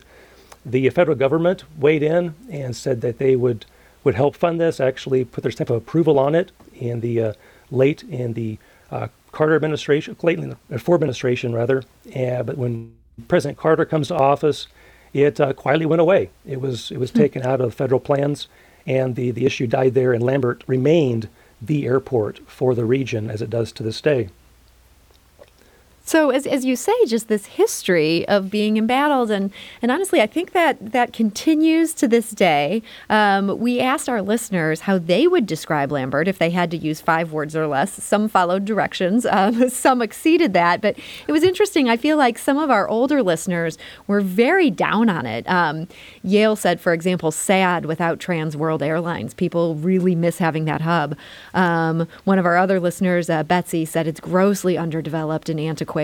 The 0.66 0.90
federal 0.92 1.18
government 1.18 1.66
weighed 1.78 2.04
in 2.04 2.36
and 2.50 2.74
said 2.74 3.02
that 3.02 3.18
they 3.18 3.36
would 3.36 3.66
would 4.04 4.16
help 4.16 4.36
fund 4.36 4.60
this, 4.60 4.80
actually 4.80 5.26
put 5.26 5.44
their 5.44 5.52
stamp 5.52 5.70
of 5.70 5.78
approval 5.78 6.20
on 6.20 6.36
it 6.36 6.52
in 6.74 7.02
the 7.02 7.22
uh, 7.22 7.34
late 7.70 8.04
in 8.04 8.34
the 8.34 8.58
uh, 8.92 9.08
Carter 9.32 9.56
administration, 9.56 10.16
late 10.22 10.40
in 10.40 10.56
the 10.70 10.80
Ford 10.80 10.98
administration 10.98 11.54
rather. 11.54 11.84
Uh, 12.16 12.44
but 12.44 12.58
when 12.58 12.94
President 13.28 13.58
Carter 13.58 13.86
comes 13.86 14.10
to 14.10 14.16
office, 14.16 14.68
it 15.14 15.40
uh, 15.40 15.54
quietly 15.54 15.86
went 15.86 16.02
away. 16.02 16.30
It 16.46 16.60
was 16.60 16.92
it 16.92 16.98
was 16.98 17.12
hmm. 17.12 17.20
taken 17.20 17.44
out 17.44 17.62
of 17.62 17.74
federal 17.74 18.00
plans, 18.00 18.48
and 18.86 19.16
the 19.16 19.32
the 19.32 19.46
issue 19.46 19.68
died 19.68 19.94
there. 19.94 20.14
And 20.14 20.24
Lambert 20.24 20.64
remained 20.68 21.30
the 21.62 21.86
airport 21.86 22.40
for 22.50 22.74
the 22.74 22.86
region 22.86 23.30
as 23.30 23.42
it 23.42 23.50
does 23.50 23.72
to 23.74 23.84
this 23.84 24.02
day. 24.02 24.30
So 26.12 26.30
as, 26.30 26.46
as 26.46 26.66
you 26.66 26.76
say, 26.76 26.92
just 27.06 27.30
this 27.30 27.46
history 27.46 28.28
of 28.28 28.52
being 28.52 28.76
embattled, 28.76 29.32
and 29.32 29.50
and 29.82 29.90
honestly, 29.90 30.20
I 30.20 30.28
think 30.28 30.52
that 30.52 30.92
that 30.92 31.14
continues 31.14 31.94
to 31.94 32.06
this 32.06 32.32
day. 32.32 32.84
Um, 33.10 33.58
we 33.60 33.80
asked 33.80 34.10
our 34.10 34.22
listeners 34.22 34.82
how 34.82 34.98
they 34.98 35.26
would 35.26 35.46
describe 35.46 35.90
Lambert 35.90 36.28
if 36.28 36.38
they 36.38 36.50
had 36.50 36.70
to 36.72 36.78
use 36.78 37.00
five 37.00 37.32
words 37.32 37.56
or 37.56 37.66
less. 37.66 37.94
Some 38.04 38.28
followed 38.28 38.66
directions, 38.66 39.26
um, 39.26 39.70
some 39.70 40.02
exceeded 40.02 40.52
that, 40.52 40.82
but 40.82 41.00
it 41.28 41.32
was 41.32 41.44
interesting. 41.44 41.88
I 41.88 41.96
feel 41.96 42.18
like 42.18 42.38
some 42.38 42.58
of 42.58 42.70
our 42.70 42.90
older 42.90 43.24
listeners 43.24 43.78
were 44.06 44.20
very 44.20 44.70
down 44.70 45.08
on 45.08 45.26
it. 45.26 45.50
Um, 45.50 45.88
Yale 46.26 46.58
said, 46.58 46.82
for 46.82 46.92
example, 46.92 47.32
sad 47.32 47.86
without 47.86 48.20
Trans 48.20 48.58
World 48.58 48.84
Airlines. 48.84 49.34
People 49.34 49.76
really 49.76 50.16
miss 50.16 50.40
having 50.40 50.66
that 50.66 50.82
hub. 50.82 51.16
Um, 51.54 52.06
one 52.26 52.38
of 52.38 52.46
our 52.46 52.58
other 52.58 52.82
listeners, 52.82 53.30
uh, 53.30 53.44
Betsy, 53.44 53.86
said 53.86 54.08
it's 54.08 54.20
grossly 54.20 54.78
underdeveloped 54.78 55.48
and 55.48 55.58
antiquated 55.58 56.01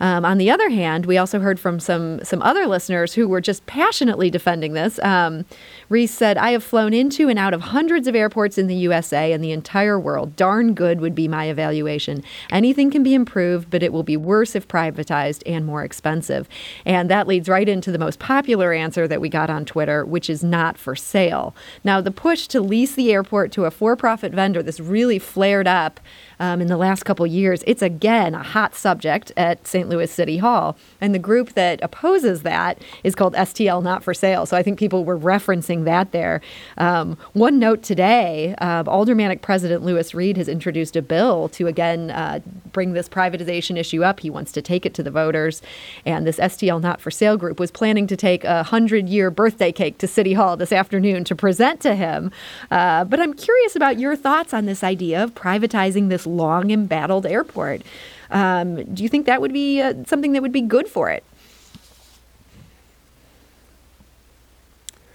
Um, 0.00 0.24
on 0.24 0.38
the 0.38 0.50
other 0.50 0.70
hand, 0.70 1.06
we 1.06 1.18
also 1.18 1.40
heard 1.40 1.58
from 1.58 1.80
some 1.80 2.22
some 2.24 2.42
other 2.42 2.66
listeners 2.66 3.14
who 3.14 3.26
were 3.28 3.40
just 3.40 3.66
passionately 3.66 4.30
defending 4.30 4.74
this. 4.74 4.98
Um, 5.00 5.44
Reese 5.88 6.14
said, 6.14 6.38
"I 6.38 6.52
have 6.52 6.62
flown 6.62 6.94
into 6.94 7.28
and 7.28 7.38
out 7.38 7.54
of 7.54 7.60
hundreds 7.60 8.06
of 8.06 8.14
airports 8.14 8.58
in 8.58 8.66
the 8.66 8.74
USA 8.74 9.32
and 9.32 9.42
the 9.42 9.52
entire 9.52 9.98
world. 9.98 10.36
Darn 10.36 10.74
good 10.74 11.00
would 11.00 11.14
be 11.14 11.28
my 11.28 11.46
evaluation. 11.46 12.22
Anything 12.50 12.90
can 12.90 13.02
be 13.02 13.14
improved, 13.14 13.70
but 13.70 13.82
it 13.82 13.92
will 13.92 14.02
be 14.02 14.16
worse 14.16 14.54
if 14.54 14.68
privatized 14.68 15.42
and 15.46 15.66
more 15.66 15.84
expensive." 15.84 16.48
And 16.86 17.10
that 17.10 17.26
leads 17.26 17.48
right 17.48 17.68
into 17.68 17.90
the 17.90 17.98
most 17.98 18.18
popular 18.18 18.72
answer 18.72 19.08
that 19.08 19.20
we 19.20 19.28
got 19.28 19.50
on 19.50 19.64
Twitter, 19.64 20.04
which 20.04 20.30
is 20.30 20.44
not 20.44 20.78
for 20.78 20.94
sale. 20.94 21.54
Now, 21.82 22.00
the 22.00 22.10
push 22.10 22.46
to 22.48 22.60
lease 22.60 22.94
the 22.94 23.12
airport 23.12 23.52
to 23.52 23.64
a 23.64 23.70
for-profit 23.70 24.32
vendor, 24.32 24.62
this 24.62 24.80
really 24.80 25.18
flared 25.18 25.66
up 25.66 26.00
um, 26.40 26.60
in 26.60 26.68
the 26.68 26.76
last 26.76 27.04
couple 27.04 27.26
years, 27.26 27.62
it's 27.66 27.82
again 27.82 28.34
a 28.34 28.42
hot 28.42 28.74
subject 28.74 29.32
at 29.36 29.66
St. 29.66 29.88
Louis 29.88 30.10
City 30.10 30.38
Hall. 30.38 30.76
And 31.00 31.14
the 31.14 31.18
group 31.18 31.52
that 31.54 31.82
opposes 31.82 32.42
that 32.42 32.78
is 33.02 33.14
called 33.14 33.34
STL 33.34 33.82
Not 33.82 34.02
for 34.02 34.14
Sale. 34.14 34.46
So 34.46 34.56
I 34.56 34.62
think 34.62 34.78
people 34.78 35.04
were 35.04 35.18
referencing 35.18 35.84
that 35.84 36.12
there. 36.12 36.40
Um, 36.78 37.16
one 37.32 37.58
note 37.58 37.82
today 37.82 38.54
uh, 38.58 38.84
Aldermanic 38.86 39.42
President 39.42 39.82
Lewis 39.82 40.14
Reed 40.14 40.36
has 40.36 40.48
introduced 40.48 40.96
a 40.96 41.02
bill 41.02 41.48
to 41.50 41.66
again 41.66 42.10
uh, 42.10 42.40
bring 42.72 42.92
this 42.92 43.08
privatization 43.08 43.76
issue 43.76 44.02
up. 44.02 44.20
He 44.20 44.30
wants 44.30 44.52
to 44.52 44.62
take 44.62 44.84
it 44.84 44.94
to 44.94 45.02
the 45.02 45.10
voters. 45.10 45.62
And 46.04 46.26
this 46.26 46.38
STL 46.38 46.80
Not 46.80 47.00
for 47.00 47.10
Sale 47.10 47.36
group 47.36 47.60
was 47.60 47.70
planning 47.70 48.06
to 48.06 48.16
take 48.16 48.44
a 48.44 48.56
100 48.56 49.08
year 49.08 49.30
birthday 49.30 49.72
cake 49.72 49.98
to 49.98 50.06
City 50.06 50.34
Hall 50.34 50.56
this 50.56 50.72
afternoon 50.72 51.24
to 51.24 51.34
present 51.34 51.80
to 51.80 51.94
him. 51.94 52.30
Uh, 52.70 53.04
but 53.04 53.20
I'm 53.20 53.34
curious 53.34 53.76
about 53.76 53.98
your 53.98 54.16
thoughts 54.16 54.52
on 54.52 54.66
this 54.66 54.82
idea 54.82 55.22
of 55.22 55.34
privatizing 55.34 56.08
this 56.08 56.26
long 56.36 56.70
embattled 56.70 57.26
airport. 57.26 57.82
Um, 58.30 58.82
do 58.94 59.02
you 59.02 59.08
think 59.08 59.26
that 59.26 59.40
would 59.40 59.52
be 59.52 59.80
uh, 59.80 59.94
something 60.06 60.32
that 60.32 60.42
would 60.42 60.52
be 60.52 60.60
good 60.60 60.88
for 60.88 61.10
it? 61.10 61.24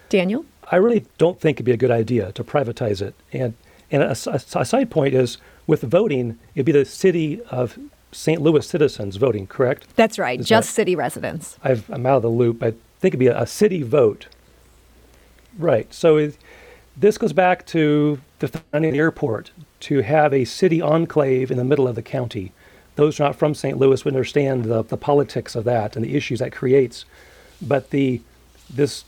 Daniel? 0.10 0.46
I 0.72 0.78
really 0.78 1.06
don't 1.18 1.40
think 1.40 1.58
it'd 1.58 1.66
be 1.66 1.72
a 1.72 1.78
good 1.78 1.92
idea 1.92 2.32
to 2.34 2.44
privatize 2.44 3.02
it. 3.02 3.16
And, 3.34 3.54
and 3.92 4.04
a, 4.04 4.16
a, 4.28 4.42
a 4.56 4.66
side 4.66 4.90
point 4.90 5.14
is 5.14 5.38
with 5.68 5.82
voting, 5.82 6.38
it'd 6.56 6.66
be 6.66 6.72
the 6.72 6.86
city 6.86 7.42
of 7.50 7.78
St. 8.12 8.42
Louis 8.42 8.68
citizens 8.68 9.18
voting, 9.18 9.48
correct? 9.48 9.86
That's 9.96 10.18
right, 10.18 10.40
is 10.40 10.48
just 10.48 10.70
that, 10.70 10.74
city 10.74 10.96
residents. 10.96 11.58
i 11.64 11.72
am 11.92 12.06
out 12.06 12.18
of 12.18 12.22
the 12.24 12.30
loop. 12.30 12.64
I 12.64 12.72
think 13.00 13.14
it'd 13.14 13.20
be 13.20 13.28
a, 13.28 13.42
a 13.42 13.48
city 13.48 13.84
vote. 13.84 14.28
Right. 15.58 15.94
So 15.94 16.18
it, 16.18 16.38
this 16.96 17.18
goes 17.18 17.34
back 17.34 17.66
to 17.68 18.20
the 18.40 18.48
founding 18.48 18.90
of 18.90 18.94
the 18.94 19.00
airport 19.00 19.52
to 19.82 20.02
have 20.02 20.34
a 20.34 20.46
city 20.46 20.82
enclave 20.82 21.52
in 21.52 21.58
the 21.58 21.64
middle 21.64 21.88
of 21.88 21.96
the 21.96 22.02
county. 22.02 22.52
Those 22.96 23.20
not 23.20 23.36
from 23.36 23.56
St. 23.56 23.78
Louis 23.78 24.04
would 24.04 24.14
understand 24.14 24.66
the, 24.66 24.84
the 24.84 24.98
politics 24.98 25.56
of 25.56 25.64
that 25.64 25.96
and 25.96 26.04
the 26.04 26.16
issues 26.16 26.40
that 26.40 26.52
creates. 26.52 27.06
But 27.62 27.92
the 27.92 28.22
this 28.70 29.04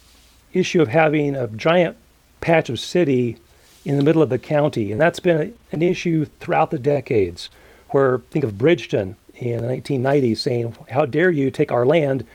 issue 0.54 0.82
of 0.82 0.88
having 0.88 1.36
a 1.36 1.48
giant 1.48 1.98
patch 2.40 2.70
of 2.70 2.80
city 2.80 3.38
in 3.86 3.98
the 3.98 4.04
middle 4.04 4.22
of 4.22 4.30
the 4.30 4.40
county, 4.40 4.92
and 4.92 5.00
that's 5.00 5.20
been 5.20 5.42
a, 5.42 5.76
an 5.76 5.82
issue 5.82 6.26
throughout 6.40 6.72
the 6.72 6.80
decades. 6.80 7.50
Where 7.90 8.20
think 8.32 8.46
of 8.46 8.58
Bridgeton 8.58 9.16
in 9.36 9.62
the 9.62 9.68
1990s 9.68 10.38
saying, 10.38 10.76
"How 10.90 11.06
dare 11.06 11.30
you 11.30 11.52
take 11.52 11.72
our 11.72 11.86
land 11.86 12.26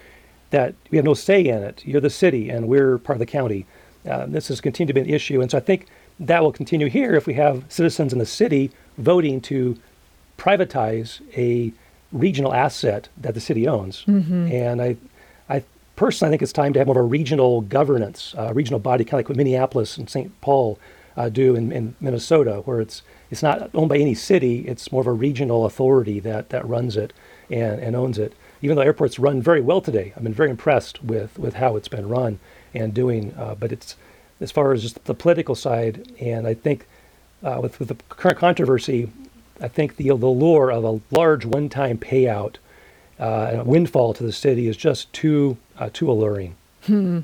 that 0.51 0.75
we 0.91 0.97
have 0.99 1.05
no 1.05 1.15
say 1.15 1.45
in 1.45 1.63
it? 1.63 1.83
You're 1.87 2.01
the 2.01 2.11
city, 2.11 2.51
and 2.51 2.69
we're 2.69 2.99
part 2.99 3.17
of 3.17 3.21
the 3.21 3.27
county." 3.27 3.67
Uh, 4.09 4.27
this 4.27 4.49
has 4.49 4.61
continued 4.61 4.89
to 4.89 4.95
be 4.95 5.09
an 5.09 5.15
issue, 5.15 5.41
and 5.41 5.51
so 5.51 5.59
I 5.59 5.61
think 5.61 5.87
that 6.19 6.43
will 6.43 6.53
continue 6.53 6.89
here 6.89 7.15
if 7.15 7.27
we 7.27 7.35
have 7.35 7.65
citizens 7.69 8.13
in 8.13 8.19
the 8.19 8.27
city 8.27 8.71
voting 8.99 9.41
to 9.43 9.79
privatize 10.39 11.21
a 11.37 11.73
regional 12.13 12.55
asset 12.55 13.09
that 13.17 13.35
the 13.35 13.41
city 13.41 13.67
owns. 13.67 14.05
Mm-hmm. 14.07 14.53
And 14.53 14.83
I, 14.83 14.97
I 15.49 15.63
personally 15.97 16.31
I 16.31 16.33
think 16.33 16.43
it's 16.43 16.53
time 16.53 16.73
to 16.73 16.81
have 16.81 16.87
more 16.87 16.99
of 16.99 17.05
a 17.05 17.09
regional 17.09 17.63
governance, 17.63 18.35
uh, 18.39 18.53
regional 18.55 18.81
body, 18.81 19.05
kind 19.05 19.15
of 19.15 19.19
like 19.19 19.29
what 19.29 19.37
Minneapolis 19.37 19.97
and 19.97 20.09
St. 20.09 20.41
Paul 20.41 20.79
uh, 21.17 21.29
do 21.29 21.55
in, 21.55 21.73
in, 21.73 21.95
Minnesota, 22.01 22.63
where 22.65 22.81
it's 22.81 23.03
it's 23.31 23.43
not 23.43 23.71
owned 23.75 23.89
by 23.89 23.97
any 23.97 24.15
city; 24.15 24.69
it's 24.69 24.93
more 24.93 25.01
of 25.01 25.07
a 25.07 25.13
regional 25.13 25.65
authority 25.65 26.21
that 26.21 26.51
that 26.51 26.67
runs 26.69 26.97
it 26.97 27.13
and, 27.51 27.81
and 27.81 27.97
owns 27.97 28.19
it. 28.19 28.35
Even 28.61 28.77
though 28.77 28.83
airports 28.83 29.19
run 29.19 29.41
very 29.41 29.61
well 29.61 29.81
today, 29.81 30.13
I've 30.15 30.23
been 30.23 30.35
very 30.35 30.51
impressed 30.51 31.03
with 31.03 31.39
with 31.39 31.55
how 31.55 31.77
it's 31.77 31.89
been 31.89 32.09
run 32.09 32.39
and 32.75 32.93
doing. 32.93 33.35
Uh, 33.37 33.55
but 33.55 33.73
it's 33.73 33.97
as 34.41 34.51
far 34.53 34.73
as 34.73 34.83
just 34.83 35.05
the 35.05 35.15
political 35.15 35.55
side. 35.55 36.07
And 36.21 36.47
I 36.47 36.55
think 36.55 36.87
uh, 37.43 37.59
with, 37.63 37.79
with 37.79 37.89
the 37.89 37.97
current 38.09 38.39
controversy, 38.39 39.11
I 39.61 39.69
think 39.69 39.97
the, 39.97 40.09
the 40.09 40.15
lure 40.15 40.71
of 40.71 40.85
a 40.85 41.01
large 41.11 41.45
one-time 41.47 41.99
payout 41.99 42.57
uh, 43.19 43.51
a 43.55 43.65
windfall 43.65 44.13
to 44.15 44.23
the 44.23 44.33
city 44.33 44.69
is 44.69 44.77
just 44.77 45.13
too 45.13 45.57
uh, 45.79 45.89
too 45.93 46.11
alluring. 46.11 46.55
Hmm. 46.87 47.21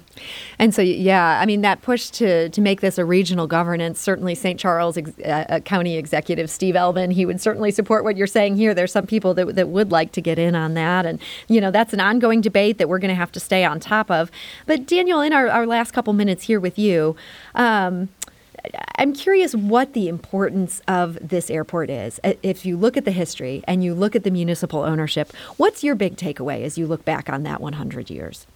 And 0.59 0.75
so, 0.75 0.83
yeah, 0.83 1.39
I 1.41 1.47
mean, 1.47 1.61
that 1.61 1.83
push 1.83 2.11
to, 2.11 2.49
to 2.49 2.61
make 2.61 2.81
this 2.81 2.99
a 2.99 3.05
regional 3.05 3.47
governance, 3.47 4.01
certainly 4.01 4.35
St. 4.35 4.59
Charles 4.59 4.97
ex- 4.97 5.19
uh, 5.21 5.45
uh, 5.49 5.61
County 5.61 5.97
Executive 5.97 6.51
Steve 6.51 6.75
Ehlmann, 6.75 7.13
he 7.13 7.25
would 7.25 7.41
certainly 7.41 7.71
support 7.71 8.03
what 8.03 8.17
you're 8.17 8.27
saying 8.27 8.57
here. 8.57 8.75
There's 8.75 8.91
some 8.91 9.07
people 9.07 9.35
that, 9.35 9.55
that 9.55 9.69
would 9.69 9.93
like 9.93 10.11
to 10.13 10.21
get 10.21 10.39
in 10.39 10.57
on 10.57 10.75
that. 10.75 11.07
And, 11.07 11.21
you 11.47 11.61
know, 11.61 11.71
that's 11.71 11.93
an 11.93 12.01
ongoing 12.01 12.41
debate 12.41 12.79
that 12.79 12.89
we're 12.89 12.99
going 12.99 13.11
to 13.11 13.15
have 13.15 13.31
to 13.33 13.41
stay 13.41 13.65
on 13.65 13.79
top 13.79 14.11
of. 14.11 14.33
But, 14.67 14.87
Daniel, 14.87 15.21
in 15.21 15.33
our, 15.33 15.49
our 15.49 15.67
last 15.67 15.93
couple 15.93 16.13
minutes 16.13 16.45
here 16.45 16.59
with 16.59 16.77
you, 16.77 17.15
um, 17.55 18.09
I'm 18.97 19.13
curious 19.13 19.55
what 19.55 19.93
the 19.93 20.09
importance 20.09 20.83
of 20.89 21.19
this 21.21 21.51
airport 21.51 21.89
is. 21.91 22.19
If 22.25 22.67
you 22.67 22.77
look 22.77 22.97
at 22.97 23.05
the 23.05 23.11
history 23.13 23.63
and 23.69 23.83
you 23.85 23.95
look 23.95 24.17
at 24.17 24.25
the 24.25 24.31
municipal 24.31 24.83
ownership, 24.83 25.33
what's 25.57 25.85
your 25.85 25.95
big 25.95 26.17
takeaway 26.17 26.63
as 26.63 26.79
you 26.79 26.87
look 26.87 27.05
back 27.05 27.29
on 27.29 27.43
that 27.45 27.61
100 27.61 28.11
years? 28.11 28.47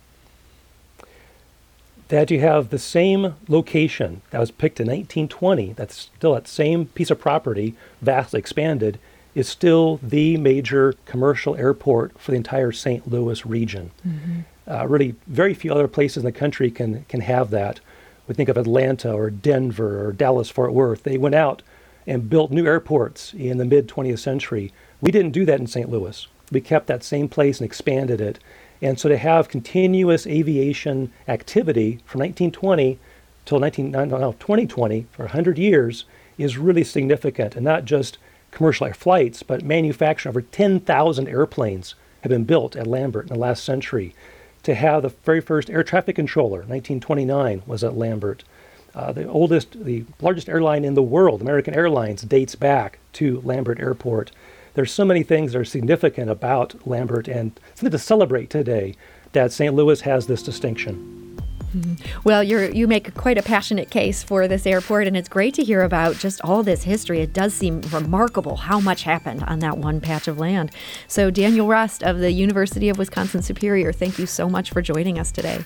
That 2.08 2.30
you 2.30 2.40
have 2.40 2.70
the 2.70 2.78
same 2.78 3.34
location 3.48 4.22
that 4.30 4.38
was 4.38 4.50
picked 4.50 4.80
in 4.80 4.86
1920, 4.86 5.72
that's 5.72 6.10
still 6.16 6.34
that 6.34 6.46
same 6.46 6.86
piece 6.86 7.10
of 7.10 7.20
property, 7.20 7.74
vastly 8.00 8.38
expanded, 8.38 8.98
is 9.34 9.48
still 9.48 9.98
the 10.02 10.36
major 10.36 10.94
commercial 11.04 11.56
airport 11.56 12.18
for 12.18 12.30
the 12.30 12.36
entire 12.36 12.72
St. 12.72 13.06
Louis 13.06 13.44
region. 13.44 13.90
Mm-hmm. 14.06 14.40
Uh, 14.68 14.86
really, 14.86 15.14
very 15.26 15.52
few 15.52 15.72
other 15.72 15.88
places 15.88 16.18
in 16.18 16.24
the 16.24 16.32
country 16.32 16.70
can, 16.70 17.04
can 17.08 17.20
have 17.20 17.50
that. 17.50 17.80
We 18.26 18.34
think 18.34 18.48
of 18.48 18.56
Atlanta 18.56 19.12
or 19.12 19.30
Denver 19.30 20.06
or 20.06 20.12
Dallas 20.12 20.50
Fort 20.50 20.72
Worth. 20.72 21.02
They 21.02 21.18
went 21.18 21.34
out 21.34 21.62
and 22.06 22.30
built 22.30 22.50
new 22.50 22.66
airports 22.66 23.34
in 23.34 23.58
the 23.58 23.64
mid 23.64 23.88
20th 23.88 24.20
century. 24.20 24.72
We 25.00 25.10
didn't 25.10 25.32
do 25.32 25.44
that 25.44 25.60
in 25.60 25.66
St. 25.66 25.90
Louis. 25.90 26.26
We 26.50 26.60
kept 26.60 26.86
that 26.86 27.04
same 27.04 27.28
place 27.28 27.60
and 27.60 27.66
expanded 27.66 28.20
it. 28.20 28.38
And 28.86 29.00
so 29.00 29.08
to 29.08 29.18
have 29.18 29.48
continuous 29.48 30.28
aviation 30.28 31.10
activity 31.26 31.98
from 32.04 32.20
1920 32.20 33.00
till 33.44 33.58
19, 33.58 33.90
no, 33.90 34.06
2020 34.38 35.06
for 35.10 35.24
100 35.24 35.58
years 35.58 36.04
is 36.38 36.56
really 36.56 36.84
significant. 36.84 37.56
And 37.56 37.64
not 37.64 37.84
just 37.84 38.18
commercial 38.52 38.86
air 38.86 38.94
flights, 38.94 39.42
but 39.42 39.64
manufacturing 39.64 40.30
over 40.30 40.40
10,000 40.40 41.26
airplanes 41.26 41.96
have 42.20 42.30
been 42.30 42.44
built 42.44 42.76
at 42.76 42.86
Lambert 42.86 43.26
in 43.26 43.34
the 43.34 43.40
last 43.40 43.64
century. 43.64 44.14
To 44.62 44.76
have 44.76 45.02
the 45.02 45.08
very 45.24 45.40
first 45.40 45.68
air 45.68 45.82
traffic 45.82 46.14
controller, 46.14 46.58
1929, 46.58 47.62
was 47.66 47.82
at 47.82 47.96
Lambert. 47.96 48.44
Uh, 48.94 49.10
the 49.10 49.26
oldest, 49.26 49.84
the 49.84 50.04
largest 50.20 50.48
airline 50.48 50.84
in 50.84 50.94
the 50.94 51.02
world, 51.02 51.40
American 51.40 51.74
Airlines, 51.74 52.22
dates 52.22 52.54
back 52.54 53.00
to 53.14 53.40
Lambert 53.40 53.80
Airport 53.80 54.30
there's 54.76 54.92
so 54.92 55.04
many 55.04 55.22
things 55.22 55.52
that 55.52 55.58
are 55.58 55.64
significant 55.64 56.30
about 56.30 56.86
Lambert 56.86 57.28
and 57.28 57.58
something 57.74 57.90
to 57.90 57.98
celebrate 57.98 58.50
today 58.50 58.94
that 59.32 59.50
St. 59.50 59.74
Louis 59.74 60.02
has 60.02 60.26
this 60.26 60.42
distinction. 60.42 61.40
Mm-hmm. 61.74 62.20
Well, 62.24 62.44
you 62.44 62.60
you 62.72 62.86
make 62.86 63.12
quite 63.14 63.38
a 63.38 63.42
passionate 63.42 63.90
case 63.90 64.22
for 64.22 64.46
this 64.46 64.66
airport, 64.66 65.06
and 65.06 65.16
it's 65.16 65.28
great 65.28 65.54
to 65.54 65.64
hear 65.64 65.82
about 65.82 66.16
just 66.16 66.40
all 66.42 66.62
this 66.62 66.84
history. 66.84 67.20
It 67.20 67.32
does 67.32 67.52
seem 67.54 67.80
remarkable 67.90 68.56
how 68.56 68.78
much 68.78 69.02
happened 69.02 69.42
on 69.44 69.58
that 69.60 69.78
one 69.78 70.00
patch 70.00 70.28
of 70.28 70.38
land. 70.38 70.70
So, 71.08 71.30
Daniel 71.30 71.66
Rust 71.66 72.02
of 72.02 72.18
the 72.18 72.30
University 72.30 72.88
of 72.88 72.98
Wisconsin 72.98 73.42
Superior, 73.42 73.92
thank 73.92 74.18
you 74.18 74.26
so 74.26 74.48
much 74.48 74.70
for 74.70 74.80
joining 74.80 75.18
us 75.18 75.32
today. 75.32 75.64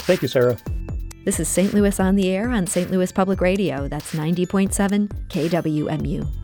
Thank 0.00 0.22
you, 0.22 0.28
Sarah. 0.28 0.56
This 1.24 1.40
is 1.40 1.48
St. 1.48 1.72
Louis 1.72 1.98
on 1.98 2.16
the 2.16 2.28
Air 2.28 2.50
on 2.50 2.66
St. 2.66 2.90
Louis 2.90 3.10
Public 3.10 3.40
Radio. 3.40 3.88
That's 3.88 4.14
90.7 4.14 5.08
KWMU. 5.28 6.43